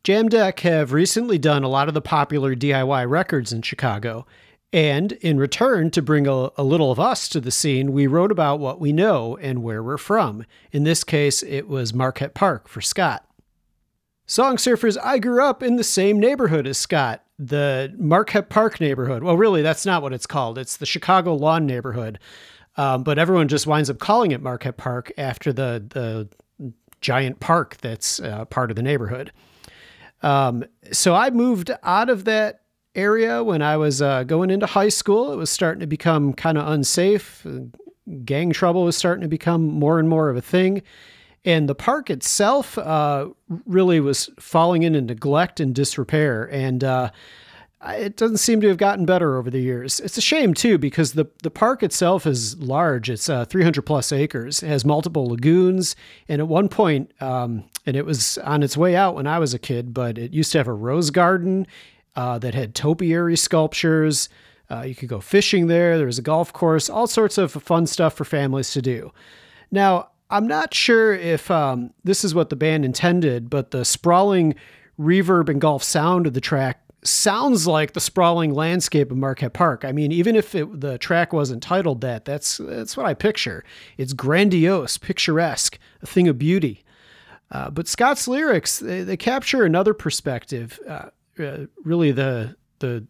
Jam 0.03 0.27
Deck 0.27 0.59
have 0.61 0.91
recently 0.91 1.37
done 1.37 1.63
a 1.63 1.69
lot 1.69 1.87
of 1.87 1.93
the 1.93 2.01
popular 2.01 2.55
DIY 2.55 3.09
records 3.09 3.53
in 3.53 3.61
Chicago. 3.61 4.25
And 4.73 5.11
in 5.13 5.37
return, 5.37 5.91
to 5.91 6.01
bring 6.01 6.25
a, 6.25 6.49
a 6.57 6.63
little 6.63 6.91
of 6.91 6.99
us 6.99 7.29
to 7.29 7.39
the 7.39 7.51
scene, 7.51 7.91
we 7.93 8.07
wrote 8.07 8.31
about 8.31 8.59
what 8.59 8.79
we 8.79 8.91
know 8.91 9.37
and 9.37 9.61
where 9.61 9.83
we're 9.83 9.99
from. 9.99 10.45
In 10.71 10.83
this 10.83 11.03
case, 11.03 11.43
it 11.43 11.67
was 11.67 11.93
Marquette 11.93 12.33
Park 12.33 12.67
for 12.67 12.81
Scott. 12.81 13.23
Song 14.25 14.55
Surfers, 14.55 14.97
I 15.03 15.19
grew 15.19 15.43
up 15.43 15.61
in 15.61 15.75
the 15.75 15.83
same 15.83 16.19
neighborhood 16.19 16.65
as 16.65 16.79
Scott, 16.79 17.23
the 17.37 17.93
Marquette 17.99 18.49
Park 18.49 18.81
neighborhood. 18.81 19.21
Well, 19.21 19.37
really, 19.37 19.61
that's 19.61 19.85
not 19.85 20.01
what 20.01 20.11
it's 20.11 20.25
called. 20.25 20.57
It's 20.57 20.77
the 20.77 20.87
Chicago 20.87 21.35
Lawn 21.35 21.67
neighborhood. 21.67 22.17
Um, 22.75 23.03
but 23.03 23.19
everyone 23.19 23.49
just 23.49 23.67
winds 23.67 23.91
up 23.91 23.99
calling 23.99 24.31
it 24.31 24.41
Marquette 24.41 24.77
Park 24.77 25.11
after 25.19 25.53
the, 25.53 25.85
the 25.89 26.73
giant 26.99 27.39
park 27.39 27.77
that's 27.81 28.19
uh, 28.19 28.45
part 28.45 28.71
of 28.71 28.75
the 28.75 28.81
neighborhood. 28.81 29.31
Um, 30.23 30.65
so 30.91 31.13
I 31.13 31.29
moved 31.29 31.69
out 31.83 32.09
of 32.09 32.25
that 32.25 32.62
area 32.95 33.43
when 33.43 33.61
I 33.61 33.77
was 33.77 34.01
uh, 34.01 34.23
going 34.23 34.49
into 34.49 34.65
high 34.65 34.89
school. 34.89 35.31
It 35.31 35.37
was 35.37 35.49
starting 35.49 35.79
to 35.79 35.87
become 35.87 36.33
kind 36.33 36.57
of 36.57 36.67
unsafe. 36.67 37.45
Gang 38.25 38.51
trouble 38.51 38.83
was 38.83 38.97
starting 38.97 39.21
to 39.21 39.27
become 39.27 39.63
more 39.63 39.99
and 39.99 40.09
more 40.09 40.29
of 40.29 40.37
a 40.37 40.41
thing. 40.41 40.83
And 41.45 41.67
the 41.67 41.75
park 41.75 42.09
itself 42.09 42.77
uh, 42.77 43.29
really 43.65 43.99
was 43.99 44.29
falling 44.39 44.83
into 44.83 45.01
neglect 45.01 45.59
and 45.59 45.75
disrepair. 45.75 46.45
And 46.51 46.83
uh, 46.83 47.11
it 47.85 48.15
doesn't 48.15 48.37
seem 48.37 48.61
to 48.61 48.69
have 48.69 48.77
gotten 48.77 49.05
better 49.05 49.37
over 49.37 49.49
the 49.49 49.59
years. 49.59 49.99
It's 49.99 50.17
a 50.17 50.21
shame, 50.21 50.53
too, 50.53 50.77
because 50.77 51.13
the, 51.13 51.25
the 51.41 51.51
park 51.51 51.83
itself 51.83 52.25
is 52.25 52.57
large. 52.59 53.09
It's 53.09 53.27
uh, 53.27 53.43
300 53.45 53.81
plus 53.81 54.13
acres, 54.13 54.63
it 54.63 54.67
has 54.67 54.85
multiple 54.85 55.27
lagoons. 55.27 55.95
And 56.29 56.39
at 56.39 56.47
one 56.47 56.69
point, 56.69 57.11
um, 57.19 57.65
and 57.85 57.97
it 57.97 58.05
was 58.05 58.37
on 58.39 58.63
its 58.63 58.77
way 58.77 58.95
out 58.95 59.15
when 59.15 59.27
I 59.27 59.39
was 59.39 59.53
a 59.53 59.59
kid, 59.59 59.93
but 59.93 60.17
it 60.17 60.31
used 60.31 60.53
to 60.53 60.59
have 60.59 60.67
a 60.67 60.73
rose 60.73 61.09
garden 61.09 61.67
uh, 62.15 62.39
that 62.39 62.53
had 62.53 62.75
topiary 62.75 63.37
sculptures. 63.37 64.29
Uh, 64.69 64.81
you 64.81 64.95
could 64.95 65.09
go 65.09 65.19
fishing 65.19 65.67
there. 65.67 65.97
There 65.97 66.05
was 66.05 66.19
a 66.19 66.23
golf 66.23 66.53
course, 66.53 66.89
all 66.89 67.07
sorts 67.07 67.37
of 67.37 67.51
fun 67.51 67.85
stuff 67.85 68.13
for 68.15 68.25
families 68.25 68.71
to 68.71 68.81
do. 68.81 69.11
Now, 69.71 70.09
I'm 70.29 70.47
not 70.47 70.73
sure 70.73 71.13
if 71.13 71.51
um, 71.51 71.93
this 72.03 72.23
is 72.23 72.33
what 72.33 72.49
the 72.49 72.55
band 72.55 72.85
intended, 72.85 73.49
but 73.49 73.71
the 73.71 73.85
sprawling 73.85 74.55
reverb 74.99 75.49
and 75.49 75.61
golf 75.61 75.83
sound 75.83 76.27
of 76.27 76.33
the 76.33 76.41
track 76.41 76.79
sounds 77.03 77.67
like 77.67 77.93
the 77.93 77.99
sprawling 77.99 78.53
landscape 78.53 79.11
of 79.11 79.17
Marquette 79.17 79.53
Park. 79.53 79.83
I 79.85 79.91
mean, 79.91 80.11
even 80.11 80.35
if 80.35 80.55
it, 80.55 80.79
the 80.79 80.97
track 80.97 81.33
wasn't 81.33 81.61
titled 81.61 82.01
that, 82.01 82.25
that's 82.25 82.57
that's 82.57 82.95
what 82.95 83.05
I 83.05 83.13
picture. 83.13 83.63
It's 83.97 84.13
grandiose, 84.13 84.97
picturesque, 84.97 85.77
a 86.01 86.05
thing 86.05 86.27
of 86.27 86.37
beauty. 86.37 86.83
Uh, 87.51 87.69
but 87.69 87.87
Scott's 87.87 88.27
lyrics 88.27 88.79
they, 88.79 89.03
they 89.03 89.17
capture 89.17 89.63
another 89.63 89.93
perspective, 89.93 90.79
uh, 90.87 91.09
uh, 91.39 91.65
really 91.83 92.11
the 92.11 92.55
the 92.79 93.05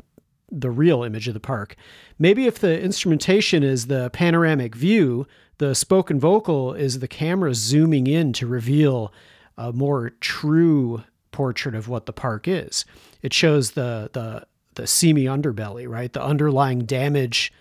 the 0.51 0.69
real 0.69 1.03
image 1.03 1.27
of 1.27 1.33
the 1.33 1.39
park. 1.39 1.75
Maybe 2.19 2.45
if 2.45 2.59
the 2.59 2.79
instrumentation 2.79 3.63
is 3.63 3.87
the 3.87 4.11
panoramic 4.11 4.75
view, 4.75 5.25
the 5.57 5.73
spoken 5.73 6.19
vocal 6.19 6.73
is 6.73 6.99
the 6.99 7.07
camera 7.07 7.53
zooming 7.55 8.07
in 8.07 8.33
to 8.33 8.47
reveal 8.47 9.11
a 9.57 9.71
more 9.71 10.11
true 10.19 11.03
portrait 11.31 11.75
of 11.75 11.87
what 11.87 12.05
the 12.05 12.13
park 12.13 12.47
is. 12.47 12.85
It 13.21 13.33
shows 13.33 13.71
the 13.71 14.09
the 14.13 14.45
the 14.75 14.87
seamy 14.87 15.25
underbelly, 15.25 15.87
right? 15.87 16.11
The 16.11 16.23
underlying 16.23 16.85
damage 16.85 17.53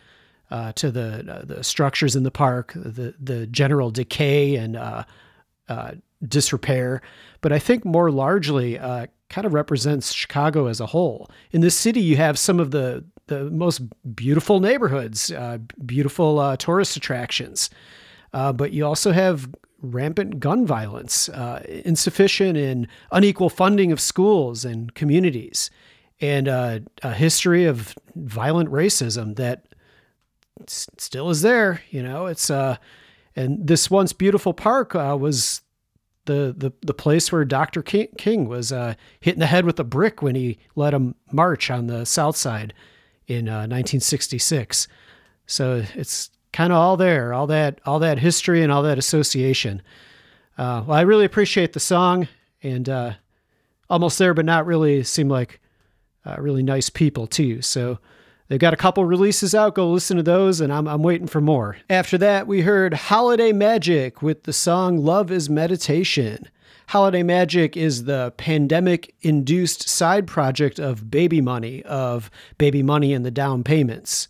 uh, 0.50 0.72
to 0.72 0.90
the 0.90 1.32
uh, 1.32 1.44
the 1.44 1.64
structures 1.64 2.14
in 2.14 2.22
the 2.22 2.30
park, 2.30 2.72
the 2.74 3.14
the 3.18 3.46
general 3.46 3.90
decay 3.90 4.56
and 4.56 4.76
uh, 4.76 5.04
uh, 5.68 5.92
disrepair. 6.26 7.02
But 7.40 7.52
I 7.52 7.58
think 7.58 7.84
more 7.84 8.10
largely, 8.10 8.78
uh, 8.78 9.06
kind 9.32 9.46
of 9.46 9.54
represents 9.54 10.12
Chicago 10.12 10.66
as 10.66 10.78
a 10.78 10.86
whole. 10.86 11.28
In 11.50 11.62
this 11.62 11.74
city, 11.74 12.00
you 12.00 12.16
have 12.16 12.38
some 12.38 12.60
of 12.60 12.70
the 12.70 13.04
the 13.28 13.44
most 13.50 13.80
beautiful 14.14 14.60
neighborhoods, 14.60 15.30
uh, 15.32 15.58
beautiful 15.86 16.38
uh, 16.38 16.56
tourist 16.56 16.96
attractions, 16.96 17.70
uh, 18.34 18.52
but 18.52 18.72
you 18.72 18.84
also 18.84 19.12
have 19.12 19.48
rampant 19.80 20.38
gun 20.38 20.66
violence, 20.66 21.28
uh, 21.30 21.62
insufficient 21.84 22.58
and 22.58 22.86
unequal 23.10 23.48
funding 23.48 23.90
of 23.90 24.00
schools 24.00 24.64
and 24.64 24.94
communities, 24.94 25.70
and 26.20 26.46
uh, 26.46 26.80
a 27.02 27.14
history 27.14 27.64
of 27.64 27.94
violent 28.16 28.70
racism 28.70 29.36
that 29.36 29.64
s- 30.68 30.88
still 30.98 31.30
is 31.30 31.40
there. 31.42 31.80
You 31.90 32.02
know, 32.02 32.26
it's 32.26 32.50
uh, 32.50 32.76
and 33.34 33.66
this 33.66 33.90
once 33.90 34.12
beautiful 34.12 34.52
park 34.52 34.94
uh, 34.94 35.16
was 35.18 35.61
the, 36.24 36.54
the 36.56 36.72
the 36.82 36.94
place 36.94 37.32
where 37.32 37.44
Dr. 37.44 37.82
King, 37.82 38.08
King 38.16 38.48
was 38.48 38.72
uh, 38.72 38.94
hit 39.20 39.34
in 39.34 39.40
the 39.40 39.46
head 39.46 39.64
with 39.64 39.80
a 39.80 39.84
brick 39.84 40.22
when 40.22 40.34
he 40.34 40.58
let 40.76 40.94
him 40.94 41.14
march 41.32 41.70
on 41.70 41.86
the 41.88 42.06
South 42.06 42.36
Side 42.36 42.72
in 43.26 43.48
uh, 43.48 43.66
1966. 43.66 44.88
So 45.46 45.82
it's 45.94 46.30
kind 46.52 46.72
of 46.72 46.78
all 46.78 46.96
there, 46.96 47.32
all 47.32 47.46
that 47.48 47.80
all 47.84 47.98
that 47.98 48.18
history 48.18 48.62
and 48.62 48.70
all 48.70 48.82
that 48.82 48.98
association. 48.98 49.82
Uh, 50.56 50.84
well, 50.86 50.98
I 50.98 51.02
really 51.02 51.24
appreciate 51.24 51.72
the 51.72 51.80
song 51.80 52.28
and 52.62 52.88
uh, 52.88 53.12
almost 53.90 54.18
there, 54.18 54.34
but 54.34 54.44
not 54.44 54.66
really. 54.66 55.02
Seem 55.02 55.28
like 55.28 55.60
uh, 56.24 56.36
really 56.38 56.62
nice 56.62 56.88
people 56.88 57.26
too. 57.26 57.62
So 57.62 57.98
they've 58.52 58.60
got 58.60 58.74
a 58.74 58.76
couple 58.76 59.02
releases 59.06 59.54
out. 59.54 59.74
Go 59.74 59.90
listen 59.90 60.18
to 60.18 60.22
those, 60.22 60.60
and 60.60 60.70
I'm 60.70 60.86
I'm 60.86 61.02
waiting 61.02 61.26
for 61.26 61.40
more. 61.40 61.78
After 61.88 62.18
that, 62.18 62.46
we 62.46 62.60
heard 62.60 62.92
Holiday 62.92 63.50
Magic 63.50 64.20
with 64.20 64.42
the 64.42 64.52
song 64.52 64.98
"Love 64.98 65.30
Is 65.30 65.48
Meditation." 65.48 66.50
Holiday 66.88 67.22
Magic 67.22 67.78
is 67.78 68.04
the 68.04 68.34
pandemic 68.36 69.14
induced 69.22 69.88
side 69.88 70.26
project 70.26 70.78
of 70.78 71.10
Baby 71.10 71.40
Money, 71.40 71.82
of 71.84 72.30
Baby 72.58 72.82
Money 72.82 73.14
and 73.14 73.24
the 73.24 73.30
Down 73.30 73.64
Payments. 73.64 74.28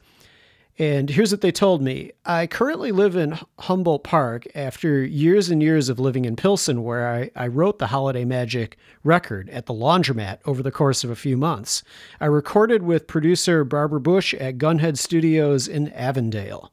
And 0.78 1.10
here's 1.10 1.30
what 1.30 1.42
they 1.42 1.52
told 1.52 1.82
me 1.82 2.12
I 2.24 2.46
currently 2.46 2.92
live 2.92 3.14
in 3.14 3.38
Humboldt 3.58 4.04
Park 4.04 4.46
after 4.54 5.04
years 5.04 5.50
and 5.50 5.62
years 5.62 5.88
of 5.88 6.00
living 6.00 6.24
in 6.24 6.34
Pilsen, 6.34 6.82
where 6.82 7.14
I, 7.14 7.30
I 7.36 7.46
wrote 7.48 7.78
the 7.78 7.88
Holiday 7.88 8.24
Magic 8.24 8.78
record 9.04 9.50
at 9.50 9.66
the 9.66 9.74
laundromat 9.74 10.38
over 10.46 10.62
the 10.62 10.72
course 10.72 11.04
of 11.04 11.10
a 11.10 11.16
few 11.16 11.36
months. 11.36 11.82
I 12.20 12.26
recorded 12.26 12.82
with 12.82 13.06
producer 13.06 13.64
Barbara 13.64 14.00
Bush 14.00 14.32
at 14.34 14.56
Gunhead 14.56 14.96
Studios 14.96 15.68
in 15.68 15.92
Avondale. 15.92 16.72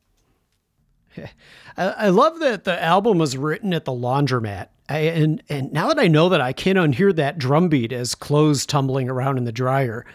I, 1.18 1.28
I 1.76 2.10
love 2.10 2.40
that 2.40 2.64
the 2.64 2.82
album 2.82 3.18
was 3.18 3.36
written 3.36 3.74
at 3.74 3.84
the 3.84 3.92
laundromat. 3.92 4.68
I, 4.88 5.00
and 5.00 5.44
and 5.50 5.72
now 5.72 5.90
that 5.90 6.00
I 6.00 6.08
know 6.08 6.30
that 6.30 6.42
I 6.42 6.54
can't 6.54 6.80
unhear 6.80 7.16
that 7.16 7.38
drum 7.38 7.68
beat 7.68 7.92
as 7.92 8.16
clothes 8.16 8.66
tumbling 8.66 9.10
around 9.10 9.38
in 9.38 9.44
the 9.44 9.52
dryer, 9.52 10.06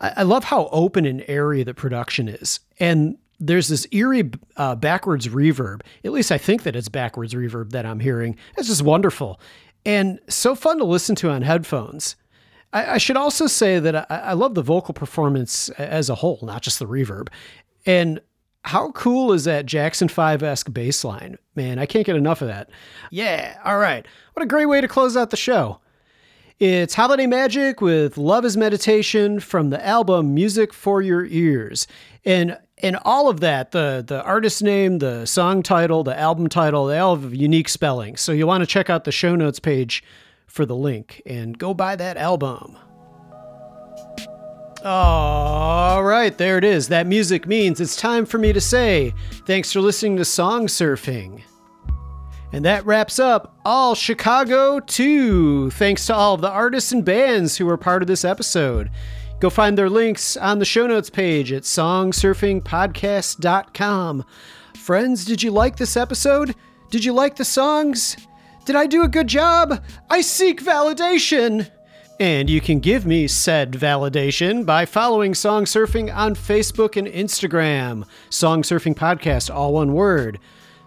I, 0.00 0.12
I 0.18 0.22
love 0.24 0.44
how 0.44 0.68
open 0.70 1.06
and 1.06 1.24
airy 1.26 1.62
the 1.62 1.74
production 1.74 2.28
is. 2.28 2.60
And 2.78 3.16
there's 3.40 3.68
this 3.68 3.86
eerie 3.90 4.30
uh, 4.56 4.76
backwards 4.76 5.26
reverb. 5.28 5.80
At 6.04 6.12
least 6.12 6.30
I 6.30 6.38
think 6.38 6.62
that 6.62 6.76
it's 6.76 6.88
backwards 6.88 7.34
reverb 7.34 7.70
that 7.70 7.86
I'm 7.86 8.00
hearing. 8.00 8.36
It's 8.56 8.68
just 8.68 8.82
wonderful 8.82 9.40
and 9.84 10.20
so 10.28 10.54
fun 10.54 10.78
to 10.78 10.84
listen 10.84 11.14
to 11.16 11.30
on 11.30 11.42
headphones. 11.42 12.16
I, 12.72 12.94
I 12.94 12.98
should 12.98 13.16
also 13.16 13.46
say 13.46 13.78
that 13.78 13.96
I, 13.96 14.06
I 14.10 14.32
love 14.34 14.54
the 14.54 14.62
vocal 14.62 14.94
performance 14.94 15.68
as 15.70 16.10
a 16.10 16.14
whole, 16.14 16.38
not 16.42 16.62
just 16.62 16.78
the 16.78 16.86
reverb. 16.86 17.28
And 17.86 18.20
how 18.64 18.90
cool 18.92 19.32
is 19.32 19.44
that 19.44 19.66
Jackson 19.66 20.08
5 20.08 20.42
esque 20.42 20.72
bass 20.72 21.02
line? 21.02 21.38
Man, 21.54 21.78
I 21.78 21.86
can't 21.86 22.04
get 22.04 22.16
enough 22.16 22.42
of 22.42 22.48
that. 22.48 22.68
Yeah, 23.10 23.58
all 23.64 23.78
right. 23.78 24.06
What 24.34 24.42
a 24.42 24.46
great 24.46 24.66
way 24.66 24.80
to 24.80 24.88
close 24.88 25.16
out 25.16 25.30
the 25.30 25.36
show. 25.36 25.80
It's 26.58 26.92
Holiday 26.92 27.26
Magic 27.26 27.80
with 27.80 28.18
Love 28.18 28.44
is 28.44 28.54
Meditation 28.54 29.40
from 29.40 29.70
the 29.70 29.84
album 29.84 30.34
Music 30.34 30.74
for 30.74 31.00
Your 31.00 31.24
Ears. 31.24 31.86
And 32.26 32.58
and 32.82 32.96
all 33.04 33.28
of 33.28 33.40
that, 33.40 33.72
the 33.72 34.04
the 34.06 34.22
artist 34.22 34.62
name, 34.62 34.98
the 34.98 35.26
song 35.26 35.62
title, 35.62 36.02
the 36.04 36.18
album 36.18 36.48
title, 36.48 36.86
they 36.86 36.98
all 36.98 37.16
have 37.16 37.34
unique 37.34 37.68
spelling. 37.68 38.16
So 38.16 38.32
you'll 38.32 38.48
want 38.48 38.62
to 38.62 38.66
check 38.66 38.90
out 38.90 39.04
the 39.04 39.12
show 39.12 39.36
notes 39.36 39.60
page 39.60 40.02
for 40.46 40.66
the 40.66 40.76
link 40.76 41.22
and 41.24 41.56
go 41.58 41.74
buy 41.74 41.96
that 41.96 42.16
album. 42.16 42.76
All 44.82 46.02
right, 46.02 46.36
there 46.36 46.56
it 46.56 46.64
is. 46.64 46.88
That 46.88 47.06
music 47.06 47.46
means 47.46 47.80
it's 47.80 47.96
time 47.96 48.24
for 48.24 48.38
me 48.38 48.52
to 48.52 48.60
say 48.60 49.12
thanks 49.46 49.72
for 49.72 49.80
listening 49.80 50.16
to 50.16 50.24
Song 50.24 50.66
Surfing. 50.66 51.42
And 52.52 52.64
that 52.64 52.84
wraps 52.84 53.18
up 53.18 53.54
All 53.64 53.94
Chicago 53.94 54.80
2. 54.80 55.70
Thanks 55.70 56.06
to 56.06 56.14
all 56.14 56.34
of 56.34 56.40
the 56.40 56.50
artists 56.50 56.90
and 56.92 57.04
bands 57.04 57.58
who 57.58 57.66
were 57.66 57.76
part 57.76 58.02
of 58.02 58.08
this 58.08 58.24
episode. 58.24 58.90
Go 59.40 59.50
find 59.50 59.78
their 59.78 59.88
links 59.88 60.36
on 60.36 60.58
the 60.58 60.66
show 60.66 60.86
notes 60.86 61.08
page 61.08 61.50
at 61.50 61.62
songsurfingpodcast.com. 61.62 64.24
Friends, 64.76 65.24
did 65.24 65.42
you 65.42 65.50
like 65.50 65.76
this 65.76 65.96
episode? 65.96 66.54
Did 66.90 67.02
you 67.04 67.14
like 67.14 67.36
the 67.36 67.44
songs? 67.44 68.16
Did 68.66 68.76
I 68.76 68.86
do 68.86 69.02
a 69.02 69.08
good 69.08 69.28
job? 69.28 69.82
I 70.10 70.20
seek 70.20 70.62
validation. 70.62 71.70
And 72.20 72.50
you 72.50 72.60
can 72.60 72.80
give 72.80 73.06
me 73.06 73.26
said 73.26 73.72
validation 73.72 74.66
by 74.66 74.84
following 74.84 75.34
Song 75.34 75.64
Surfing 75.64 76.14
on 76.14 76.34
Facebook 76.34 76.98
and 76.98 77.08
Instagram. 77.08 78.04
Song 78.28 78.62
Surfing 78.62 78.94
Podcast, 78.94 79.52
all 79.52 79.72
one 79.72 79.94
word. 79.94 80.38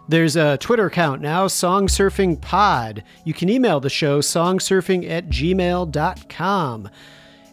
There's 0.07 0.35
a 0.35 0.57
Twitter 0.57 0.85
account 0.85 1.21
now, 1.21 1.47
Song 1.47 1.87
Surfing 1.87 2.39
Pod. 2.39 3.03
You 3.25 3.33
can 3.33 3.49
email 3.49 3.79
the 3.79 3.89
show, 3.89 4.19
songsurfing 4.19 5.09
at 5.09 5.29
gmail.com. 5.29 6.89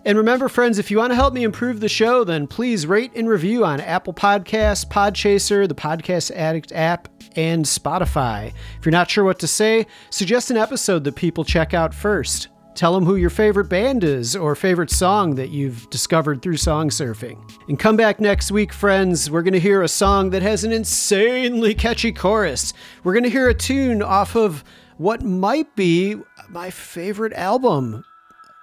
And 0.05 0.17
remember, 0.17 0.49
friends, 0.49 0.79
if 0.79 0.91
you 0.91 0.97
want 0.97 1.11
to 1.11 1.15
help 1.15 1.35
me 1.35 1.45
improve 1.45 1.81
the 1.81 1.89
show, 1.89 2.25
then 2.25 2.47
please 2.47 2.87
rate 2.87 3.13
and 3.15 3.29
review 3.29 3.67
on 3.67 3.81
Apple 3.81 4.15
Podcasts, 4.15 4.87
Podchaser, 4.87 5.69
the 5.69 5.75
Podcast 5.75 6.31
Addict 6.31 6.73
app, 6.73 7.09
and 7.37 7.67
Spotify. 7.67 8.53
If 8.79 8.87
you're 8.87 8.93
not 8.93 9.11
sure 9.11 9.25
what 9.25 9.39
to 9.41 9.47
say, 9.47 9.87
suggest 10.09 10.51
an 10.51 10.57
episode 10.57 11.05
that 11.05 11.17
people 11.17 11.45
check 11.45 11.75
out 11.75 11.93
first. 11.93 12.49
Tell 12.75 12.95
them 12.95 13.05
who 13.05 13.17
your 13.17 13.29
favorite 13.29 13.69
band 13.69 14.03
is 14.03 14.35
or 14.35 14.55
favorite 14.55 14.91
song 14.91 15.35
that 15.35 15.51
you've 15.51 15.91
discovered 15.91 16.41
through 16.41 16.57
song 16.57 16.89
surfing. 16.89 17.39
And 17.69 17.79
come 17.79 17.97
back 17.97 18.21
next 18.21 18.51
week, 18.51 18.73
friends. 18.73 19.31
We're 19.31 19.43
going 19.43 19.53
to 19.53 19.61
hear 19.61 19.83
a 19.83 19.89
song 19.89 20.31
that 20.31 20.41
has 20.41 20.65
an 20.65 20.73
insanely 20.73 21.75
catchy 21.75 22.13
chorus. 22.13 22.73
We're 23.05 23.13
going 23.13 23.25
to 23.25 23.31
hear 23.31 23.49
a 23.49 23.55
tune 23.55 24.03
off 24.03 24.35
of 24.35 24.65
what 24.97 25.23
might 25.23 25.77
be 25.77 26.17
my 26.49 26.71
favorite 26.71 27.35
album 27.35 28.05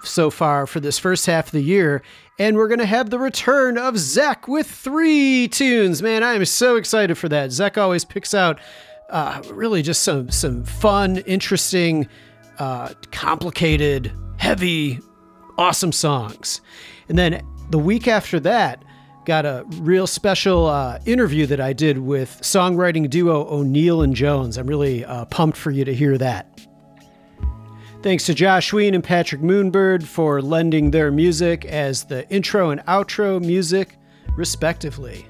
so 0.08 0.30
far 0.30 0.68
for 0.68 0.80
this 0.80 0.98
first 0.98 1.26
half 1.26 1.48
of 1.48 1.52
the 1.52 1.64
year. 1.64 2.02
And 2.40 2.56
we're 2.56 2.68
going 2.68 2.80
to 2.80 2.86
have 2.86 3.10
the 3.10 3.20
return 3.20 3.78
of 3.78 3.98
Zek 3.98 4.48
with 4.48 4.70
three 4.70 5.48
tunes. 5.48 6.02
Man, 6.02 6.24
I 6.24 6.34
am 6.34 6.46
so 6.46 6.76
excited 6.76 7.18
for 7.18 7.30
that. 7.30 7.52
Zek 7.52 7.78
always 7.78 8.06
picks 8.06 8.34
out 8.34 8.60
uh, 9.10 9.42
really 9.52 9.82
just 9.82 10.04
some, 10.04 10.30
some 10.30 10.64
fun, 10.64 11.18
interesting, 11.20 12.08
uh, 12.60 12.94
complicated, 13.12 14.12
heavy, 14.38 15.00
awesome 15.58 15.92
songs. 15.92 16.62
And 17.10 17.18
then 17.18 17.42
the 17.70 17.80
week 17.80 18.08
after 18.08 18.40
that, 18.42 18.84
got 19.28 19.46
a 19.46 19.66
real 19.80 20.08
special 20.08 20.68
uh, 20.68 21.00
interview 21.06 21.46
that 21.46 21.60
I 21.60 21.74
did 21.74 21.98
with 21.98 22.40
songwriting 22.42 23.10
duo 23.10 23.46
O'Neill 23.50 24.02
and 24.02 24.16
Jones. 24.16 24.58
I'm 24.58 24.68
really 24.68 25.04
uh, 25.04 25.26
pumped 25.26 25.58
for 25.58 25.70
you 25.70 25.84
to 25.84 25.94
hear 25.94 26.18
that. 26.18 26.66
Thanks 28.08 28.26
to 28.28 28.34
Josh 28.34 28.72
Ween 28.72 28.96
and 28.96 29.04
Patrick 29.04 29.42
Moonbird 29.42 30.02
for 30.02 30.42
lending 30.42 30.92
their 30.92 31.12
music 31.12 31.66
as 31.66 32.06
the 32.06 32.26
intro 32.30 32.70
and 32.70 32.80
outro 32.86 33.38
music, 33.44 33.98
respectively. 34.38 35.28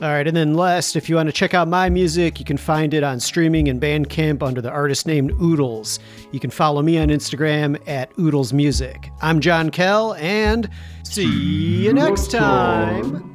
All 0.00 0.08
right, 0.08 0.26
and 0.26 0.34
then 0.34 0.54
last, 0.54 0.96
if 0.96 1.10
you 1.10 1.16
want 1.16 1.28
to 1.28 1.34
check 1.34 1.52
out 1.52 1.68
my 1.68 1.90
music, 1.90 2.38
you 2.38 2.46
can 2.46 2.56
find 2.56 2.94
it 2.94 3.02
on 3.02 3.20
streaming 3.20 3.68
and 3.68 3.78
Bandcamp 3.78 4.42
under 4.42 4.62
the 4.62 4.70
artist 4.70 5.06
named 5.06 5.32
Oodles. 5.32 5.98
You 6.32 6.40
can 6.40 6.48
follow 6.48 6.80
me 6.80 6.96
on 6.96 7.08
Instagram 7.08 7.78
at 7.86 8.10
Oodles 8.18 8.54
Music. 8.54 9.10
I'm 9.20 9.38
John 9.38 9.68
Kell, 9.68 10.14
and 10.14 10.70
See 11.02 11.26
you 11.26 11.92
next 11.92 12.30
time. 12.30 13.33